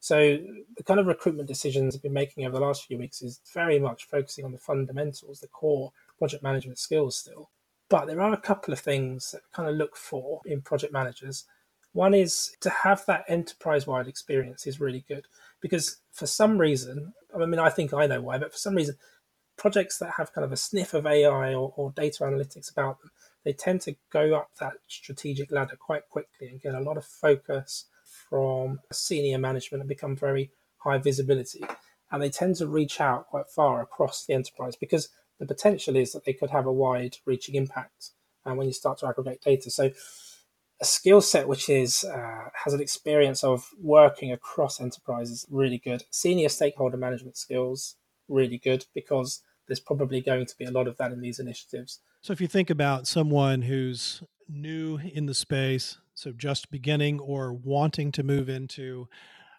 So, 0.00 0.38
the 0.76 0.82
kind 0.84 1.00
of 1.00 1.06
recruitment 1.06 1.48
decisions 1.48 1.96
I've 1.96 2.02
been 2.02 2.12
making 2.12 2.44
over 2.44 2.58
the 2.58 2.64
last 2.64 2.84
few 2.84 2.98
weeks 2.98 3.22
is 3.22 3.40
very 3.54 3.78
much 3.78 4.04
focusing 4.04 4.44
on 4.44 4.52
the 4.52 4.58
fundamentals, 4.58 5.40
the 5.40 5.48
core 5.48 5.92
project 6.18 6.42
management 6.42 6.78
skills 6.78 7.16
still. 7.16 7.50
But 7.88 8.06
there 8.06 8.20
are 8.20 8.32
a 8.32 8.40
couple 8.40 8.72
of 8.72 8.80
things 8.80 9.32
that 9.32 9.42
kind 9.52 9.68
of 9.68 9.76
look 9.76 9.96
for 9.96 10.40
in 10.46 10.62
project 10.62 10.92
managers. 10.92 11.44
One 11.92 12.14
is 12.14 12.56
to 12.60 12.70
have 12.70 13.04
that 13.06 13.24
enterprise 13.28 13.86
wide 13.86 14.08
experience 14.08 14.66
is 14.66 14.80
really 14.80 15.04
good 15.06 15.26
because 15.60 15.98
for 16.12 16.26
some 16.26 16.58
reason, 16.58 17.12
I 17.34 17.46
mean, 17.46 17.60
I 17.60 17.70
think 17.70 17.92
I 17.92 18.06
know 18.06 18.20
why, 18.20 18.38
but 18.38 18.52
for 18.52 18.58
some 18.58 18.74
reason, 18.74 18.96
projects 19.56 19.98
that 19.98 20.14
have 20.18 20.32
kind 20.32 20.44
of 20.44 20.52
a 20.52 20.56
sniff 20.56 20.94
of 20.94 21.06
AI 21.06 21.54
or, 21.54 21.72
or 21.76 21.92
data 21.92 22.24
analytics 22.24 22.70
about 22.70 23.00
them, 23.00 23.10
they 23.44 23.52
tend 23.52 23.80
to 23.82 23.94
go 24.10 24.34
up 24.34 24.50
that 24.58 24.74
strategic 24.88 25.52
ladder 25.52 25.76
quite 25.76 26.08
quickly 26.08 26.48
and 26.48 26.60
get 26.60 26.74
a 26.74 26.80
lot 26.80 26.96
of 26.96 27.04
focus 27.04 27.86
from 28.04 28.80
senior 28.92 29.38
management 29.38 29.82
and 29.82 29.88
become 29.88 30.16
very 30.16 30.50
high 30.78 30.98
visibility. 30.98 31.64
And 32.10 32.22
they 32.22 32.30
tend 32.30 32.56
to 32.56 32.66
reach 32.66 33.00
out 33.00 33.26
quite 33.28 33.48
far 33.48 33.82
across 33.82 34.24
the 34.24 34.34
enterprise 34.34 34.76
because 34.76 35.08
the 35.46 35.54
potential 35.54 35.96
is 35.96 36.12
that 36.12 36.24
they 36.24 36.32
could 36.32 36.50
have 36.50 36.66
a 36.66 36.72
wide 36.72 37.18
reaching 37.26 37.54
impact 37.54 38.10
uh, 38.44 38.54
when 38.54 38.66
you 38.66 38.72
start 38.72 38.98
to 38.98 39.06
aggregate 39.06 39.42
data. 39.42 39.70
So 39.70 39.90
a 40.80 40.84
skill 40.84 41.20
set 41.20 41.48
which 41.48 41.68
is 41.68 42.04
uh, 42.04 42.48
has 42.64 42.72
an 42.72 42.80
experience 42.80 43.44
of 43.44 43.68
working 43.80 44.32
across 44.32 44.80
enterprises 44.80 45.46
really 45.50 45.78
good. 45.78 46.04
Senior 46.10 46.48
stakeholder 46.48 46.96
management 46.96 47.36
skills 47.36 47.96
really 48.28 48.58
good 48.58 48.86
because 48.94 49.42
there's 49.68 49.80
probably 49.80 50.20
going 50.20 50.46
to 50.46 50.56
be 50.58 50.64
a 50.64 50.70
lot 50.70 50.88
of 50.88 50.96
that 50.96 51.12
in 51.12 51.20
these 51.20 51.38
initiatives. 51.38 52.00
So 52.22 52.32
if 52.32 52.40
you 52.40 52.48
think 52.48 52.70
about 52.70 53.06
someone 53.06 53.62
who's 53.62 54.22
new 54.48 54.98
in 54.98 55.26
the 55.26 55.34
space, 55.34 55.98
so 56.14 56.32
just 56.32 56.70
beginning 56.70 57.20
or 57.20 57.52
wanting 57.52 58.12
to 58.12 58.22
move 58.22 58.48
into 58.48 59.08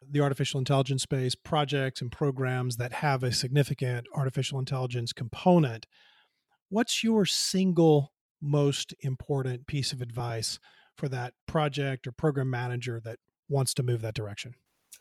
the 0.09 0.21
artificial 0.21 0.59
intelligence 0.59 1.03
space, 1.03 1.35
projects 1.35 2.01
and 2.01 2.11
programs 2.11 2.77
that 2.77 2.93
have 2.93 3.23
a 3.23 3.31
significant 3.31 4.07
artificial 4.13 4.59
intelligence 4.59 5.13
component, 5.13 5.85
what's 6.69 7.03
your 7.03 7.25
single 7.25 8.13
most 8.41 8.93
important 9.01 9.67
piece 9.67 9.91
of 9.91 10.01
advice 10.01 10.59
for 10.95 11.09
that 11.09 11.33
project 11.47 12.07
or 12.07 12.11
program 12.11 12.49
manager 12.49 13.01
that 13.03 13.19
wants 13.49 13.73
to 13.73 13.83
move 13.83 14.01
that 14.01 14.13
direction? 14.13 14.53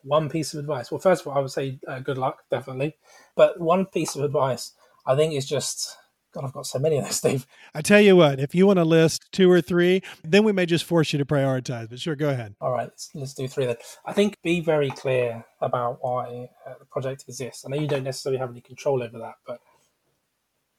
One 0.03 0.29
piece 0.29 0.53
of 0.53 0.59
advice. 0.59 0.91
Well, 0.91 0.99
first 0.99 1.21
of 1.21 1.27
all, 1.27 1.37
I 1.37 1.41
would 1.41 1.51
say 1.51 1.79
uh, 1.87 1.99
good 1.99 2.17
luck, 2.17 2.43
definitely. 2.51 2.97
But 3.35 3.59
one 3.59 3.85
piece 3.85 4.15
of 4.15 4.23
advice 4.23 4.73
I 5.05 5.15
think 5.15 5.33
is 5.33 5.47
just 5.47 5.97
God, 6.35 6.45
I've 6.45 6.53
got 6.53 6.67
so 6.67 6.79
many 6.79 6.99
of 6.99 7.05
those, 7.05 7.17
Steve. 7.17 7.47
I 7.75 7.81
tell 7.81 8.01
you 8.01 8.17
what, 8.17 8.39
if 8.41 8.55
you 8.55 8.67
want 8.67 8.79
to 8.79 8.85
list 8.85 9.25
two 9.33 9.51
or 9.51 9.61
three, 9.61 10.01
then 10.23 10.43
we 10.45 10.53
may 10.53 10.67
just 10.67 10.85
force 10.85 11.13
you 11.13 11.19
to 11.19 11.25
prioritize. 11.25 11.89
But 11.89 11.99
sure, 12.01 12.17
go 12.17 12.29
ahead. 12.29 12.55
All 12.61 12.71
right, 12.71 12.85
let's, 12.87 13.11
let's 13.15 13.33
do 13.35 13.47
three 13.47 13.65
then. 13.67 13.77
I 14.05 14.13
think 14.13 14.41
be 14.43 14.61
very 14.61 14.91
clear 14.91 15.45
about 15.61 15.99
why 16.01 16.49
uh, 16.67 16.75
the 16.79 16.85
project 16.85 17.25
exists. 17.27 17.65
I 17.65 17.69
know 17.69 17.81
you 17.81 17.87
don't 17.87 18.03
necessarily 18.03 18.39
have 18.39 18.51
any 18.51 18.61
control 18.61 19.03
over 19.03 19.19
that, 19.19 19.35
but 19.47 19.59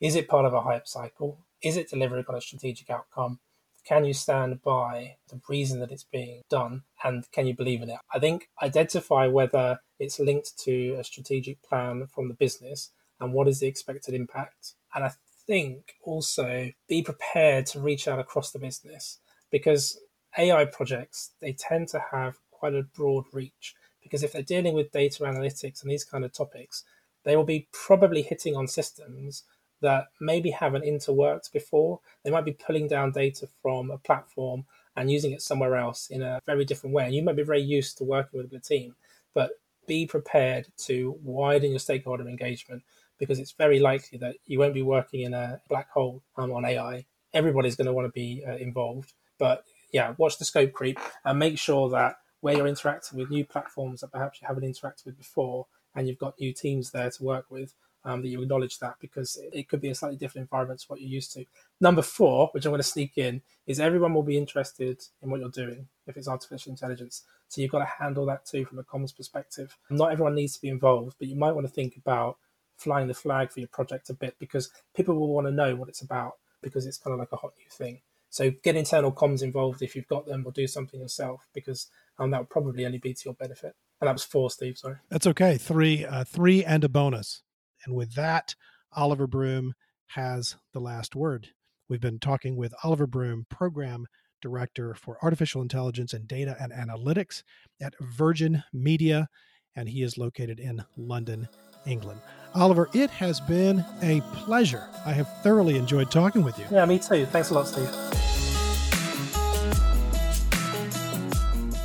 Is 0.01 0.15
it 0.15 0.29
part 0.29 0.45
of 0.45 0.53
a 0.53 0.61
hype 0.61 0.87
cycle? 0.87 1.41
Is 1.63 1.77
it 1.77 1.89
delivering 1.89 2.27
on 2.29 2.35
a 2.35 2.41
strategic 2.41 2.91
outcome? 2.91 3.41
Can 3.87 4.05
you 4.05 4.13
stand 4.13 4.63
by 4.63 5.17
the 5.31 5.41
reason 5.49 5.81
that 5.81 5.93
it's 5.93 6.05
being 6.05 6.43
done 6.51 6.83
and 7.05 7.31
can 7.33 7.47
you 7.47 7.55
believe 7.55 7.83
in 7.83 7.91
it? 7.91 8.01
I 8.13 8.19
think 8.19 8.49
identify 8.63 9.27
whether 9.29 9.81
it's 9.99 10.21
linked 10.21 10.59
to 10.65 10.97
a 10.99 11.05
strategic 11.05 11.63
plan 11.63 12.07
from 12.15 12.29
the 12.29 12.35
business 12.35 12.91
and 13.21 13.33
what 13.33 13.49
is 13.49 13.61
the 13.61 13.69
expected 13.69 14.15
impact. 14.15 14.75
And 14.95 15.05
I 15.05 15.13
think 15.47 15.95
also 16.03 16.71
be 16.89 17.03
prepared 17.03 17.67
to 17.67 17.81
reach 17.81 18.09
out 18.09 18.19
across 18.19 18.51
the 18.51 18.59
business 18.59 19.19
because 19.51 19.99
AI 20.39 20.65
projects, 20.67 21.33
they 21.41 21.53
tend 21.53 21.89
to 21.89 22.03
have 22.13 22.37
quite 22.51 22.75
a 22.75 22.83
broad 22.83 23.25
reach 23.33 23.75
because 24.03 24.23
if 24.23 24.33
they're 24.33 24.43
dealing 24.43 24.75
with 24.75 24.93
data 24.93 25.25
analytics 25.25 25.83
and 25.83 25.91
these 25.91 26.05
kind 26.05 26.25
of 26.25 26.33
topics, 26.33 26.85
they 27.25 27.37
will 27.37 27.45
be 27.45 27.69
probably 27.73 28.23
hitting 28.23 28.55
on 28.55 28.67
systems 28.67 29.45
that 29.83 30.07
maybe 30.21 30.51
haven't 30.51 30.85
interworked 30.85 31.53
before. 31.53 32.01
They 32.23 32.31
might 32.31 32.45
be 32.45 32.53
pulling 32.53 32.89
down 32.89 33.13
data 33.13 33.49
from 33.63 33.91
a 33.91 33.99
platform 33.99 34.65
and 34.97 35.11
using 35.11 35.33
it 35.33 35.43
somewhere 35.43 35.77
else 35.77 36.09
in 36.09 36.23
a 36.23 36.41
very 36.47 36.65
different 36.65 36.95
way. 36.95 37.05
And 37.05 37.15
you 37.15 37.23
might 37.23 37.37
be 37.37 37.43
very 37.43 37.61
used 37.61 37.99
to 37.99 38.05
working 38.05 38.41
with 38.41 38.53
a 38.53 38.61
team, 38.61 38.95
but 39.35 39.51
be 39.87 40.07
prepared 40.07 40.69
to 40.79 41.19
widen 41.23 41.71
your 41.71 41.79
stakeholder 41.79 42.29
engagement 42.29 42.83
because 43.19 43.39
it's 43.39 43.53
very 43.53 43.79
likely 43.81 44.19
that 44.19 44.37
you 44.47 44.59
won't 44.59 44.75
be 44.75 44.83
working 44.83 45.23
in 45.23 45.35
a 45.35 45.61
black 45.69 45.91
hole 45.91 46.23
um, 46.37 46.53
on 46.53 46.65
AI. 46.65 47.05
Everybody's 47.33 47.77
going 47.77 47.87
to 47.87 47.93
want 47.93 48.07
to 48.07 48.13
be 48.13 48.45
uh, 48.47 48.57
involved, 48.57 49.13
but 49.39 49.65
yeah, 49.93 50.15
watch 50.19 50.39
the 50.39 50.45
scope 50.45 50.73
creep 50.73 50.99
and 51.25 51.39
make 51.39 51.59
sure 51.59 51.89
that 51.91 52.17
where 52.41 52.57
you're 52.57 52.67
interacting 52.67 53.19
with 53.19 53.31
new 53.31 53.45
platforms 53.45 54.01
that 54.01 54.13
perhaps 54.13 54.41
you 54.41 54.47
haven't 54.47 54.65
interacted 54.65 55.07
with 55.07 55.19
before, 55.19 55.67
and 55.95 56.07
you've 56.07 56.19
got 56.19 56.39
new 56.39 56.53
teams 56.53 56.91
there 56.91 57.11
to 57.11 57.25
work 57.25 57.47
with, 57.51 57.75
um, 58.05 58.23
that 58.23 58.29
you 58.29 58.41
acknowledge 58.41 58.79
that 58.79 58.95
because 59.01 59.39
it 59.53 59.69
could 59.69 59.81
be 59.81 59.89
a 59.91 59.95
slightly 59.95 60.17
different 60.17 60.45
environment 60.45 60.81
to 60.81 60.87
what 60.87 61.01
you're 61.01 61.11
used 61.11 61.33
to. 61.33 61.45
Number 61.81 62.03
four, 62.03 62.49
which 62.53 62.65
I'm 62.65 62.71
going 62.71 62.81
to 62.81 62.89
sneak 62.89 63.19
in, 63.19 63.43
is 63.67 63.81
everyone 63.81 64.15
will 64.15 64.23
be 64.23 64.39
interested 64.39 65.03
in 65.23 65.31
what 65.31 65.41
you're 65.41 65.49
doing 65.49 65.89
if 66.07 66.17
it's 66.17 66.29
artificial 66.29 66.71
intelligence. 66.71 67.25
So 67.49 67.61
you've 67.61 67.73
got 67.73 67.81
to 67.81 67.85
handle 67.99 68.27
that 68.27 68.47
too 68.47 68.65
from 68.65 68.79
a 68.79 68.85
comms 68.85 69.17
perspective. 69.17 69.77
Not 69.91 70.13
everyone 70.13 70.35
needs 70.35 70.55
to 70.55 70.61
be 70.61 70.69
involved, 70.69 71.17
but 71.19 71.29
you 71.29 71.37
might 71.37 71.53
want 71.53 71.67
to 71.67 71.73
think 71.73 71.97
about 71.97 72.39
flying 72.77 73.09
the 73.09 73.15
flag 73.15 73.51
for 73.51 73.61
your 73.61 73.69
project 73.69 74.11
a 74.11 74.15
bit 74.15 74.37
because 74.39 74.71
people 74.95 75.15
will 75.15 75.33
want 75.33 75.47
to 75.47 75.53
know 75.53 75.75
what 75.75 75.89
it's 75.89 76.03
about 76.03 76.35
because 76.63 76.87
it's 76.87 76.99
kind 76.99 77.13
of 77.13 77.19
like 77.19 77.33
a 77.33 77.37
hot 77.37 77.53
new 77.59 77.71
thing. 77.71 78.01
So 78.31 78.51
get 78.63 78.77
internal 78.77 79.13
comms 79.13 79.43
involved 79.43 79.83
if 79.83 79.97
you've 79.97 80.09
got 80.09 80.27
them, 80.27 80.43
or 80.45 80.53
do 80.53 80.67
something 80.67 81.01
yourself 81.01 81.47
because 81.55 81.89
um, 82.19 82.31
that 82.33 82.41
would 82.41 82.51
probably 82.51 82.85
only 82.85 82.99
be 82.99 83.15
to 83.15 83.23
your 83.25 83.35
benefit. 83.35 83.75
And 84.01 84.09
that 84.09 84.13
was 84.13 84.25
four, 84.25 84.51
Steve. 84.51 84.77
Sorry. 84.77 84.97
That's 85.09 85.27
okay. 85.27 85.57
Three, 85.57 86.05
uh, 86.05 86.25
three, 86.25 86.65
and 86.65 86.85
a 86.85 86.89
bonus. 86.89 87.43
And 87.85 87.95
with 87.95 88.15
that, 88.15 88.55
Oliver 88.95 89.27
Broom 89.27 89.75
has 90.09 90.57
the 90.73 90.81
last 90.81 91.17
word. 91.17 91.49
We've 91.89 92.01
been 92.01 92.19
talking 92.19 92.57
with 92.57 92.75
Oliver 92.83 93.07
Broom, 93.07 93.47
Program 93.49 94.07
Director 94.43 94.95
for 94.95 95.19
Artificial 95.23 95.63
Intelligence 95.63 96.13
and 96.13 96.29
Data 96.29 96.57
and 96.61 96.73
Analytics 96.73 97.43
at 97.81 97.95
Virgin 98.01 98.65
Media, 98.73 99.29
and 99.75 99.89
he 99.89 100.03
is 100.03 100.19
located 100.19 100.61
in 100.61 100.85
London, 100.97 101.49
England. 101.87 102.21
Oliver, 102.55 102.89
it 102.95 103.11
has 103.11 103.41
been 103.41 103.85
a 104.03 104.21
pleasure. 104.33 104.85
I 105.05 105.13
have 105.13 105.29
thoroughly 105.43 105.77
enjoyed 105.77 106.11
talking 106.11 106.43
with 106.43 106.59
you. 106.59 106.67
Yeah, 106.71 106.85
me 106.87 106.99
too. 106.99 107.27
Thanks 107.27 107.51
a 107.51 107.55
lot, 107.55 107.69
Steve. 107.69 107.91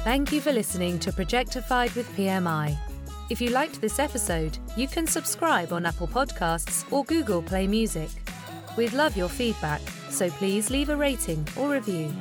Thank 0.03 0.31
you 0.31 0.41
for 0.41 0.51
listening 0.51 0.97
to 0.99 1.11
Projectified 1.11 1.95
with 1.95 2.09
PMI. 2.15 2.77
If 3.29 3.39
you 3.39 3.49
liked 3.49 3.79
this 3.79 3.99
episode, 3.99 4.57
you 4.75 4.87
can 4.87 5.07
subscribe 5.07 5.71
on 5.71 5.85
Apple 5.85 6.07
Podcasts 6.07 6.91
or 6.91 7.05
Google 7.05 7.41
Play 7.41 7.67
Music. 7.67 8.09
We'd 8.77 8.93
love 8.93 9.15
your 9.15 9.29
feedback, 9.29 9.81
so 10.09 10.29
please 10.31 10.69
leave 10.69 10.89
a 10.89 10.95
rating 10.95 11.47
or 11.55 11.69
review. 11.69 12.11